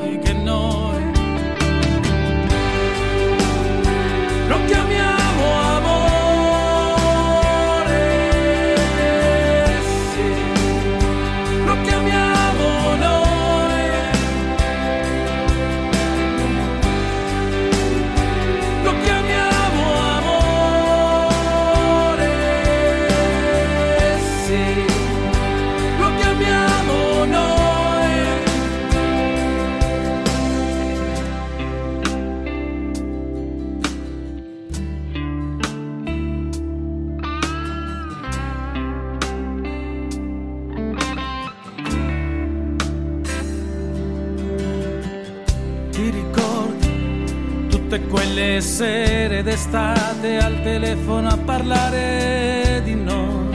quelle 48.54 48.60
sere 48.60 49.42
d'estate 49.42 50.38
al 50.38 50.62
telefono 50.62 51.28
a 51.28 51.36
parlare 51.36 52.80
di 52.84 52.94
noi, 52.94 53.48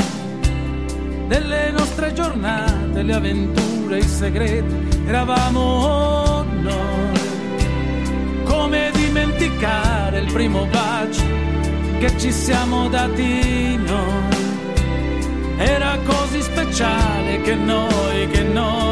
delle 1.28 1.72
nostre 1.72 2.12
giornate, 2.12 3.02
le 3.04 3.14
avventure, 3.14 4.00
i 4.00 4.04
segreti, 4.04 4.76
eravamo 5.08 6.43
noi. 6.62 7.18
Come 8.43 8.91
dimenticare 8.93 10.20
il 10.20 10.34
primo 10.34 10.66
bacio 10.66 11.24
che 12.00 12.18
ci 12.18 12.34
siamo 12.34 12.89
dati 12.89 13.78
noi? 13.78 14.38
Era 15.60 15.97
così 16.04 16.41
speciale 16.41 17.39
che 17.41 17.56
noi, 17.56 18.28
che 18.32 18.43
noi 18.43 18.88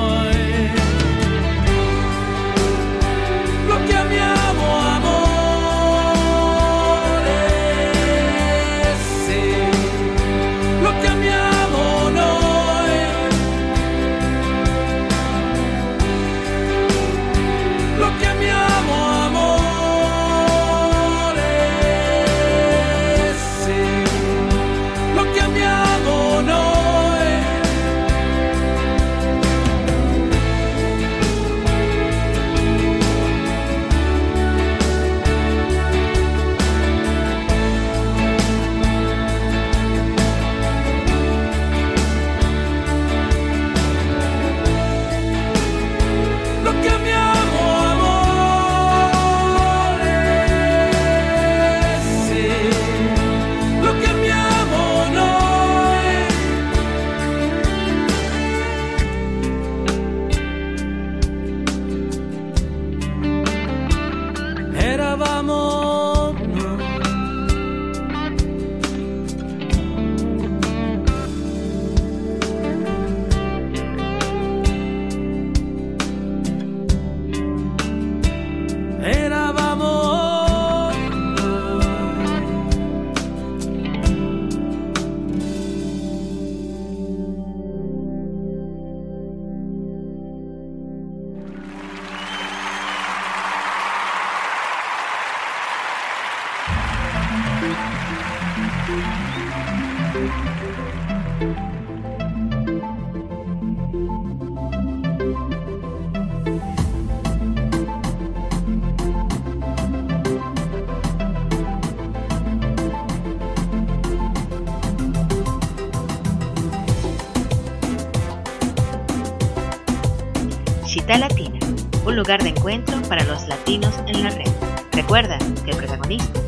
lugar 122.28 122.44
de 122.44 122.50
encuentro 122.50 123.02
para 123.04 123.24
los 123.24 123.48
latinos 123.48 123.94
en 124.06 124.22
la 124.22 124.30
red. 124.30 124.52
Recuerda 124.92 125.38
que 125.64 125.72
el 125.72 125.78
protagonista. 125.78 126.47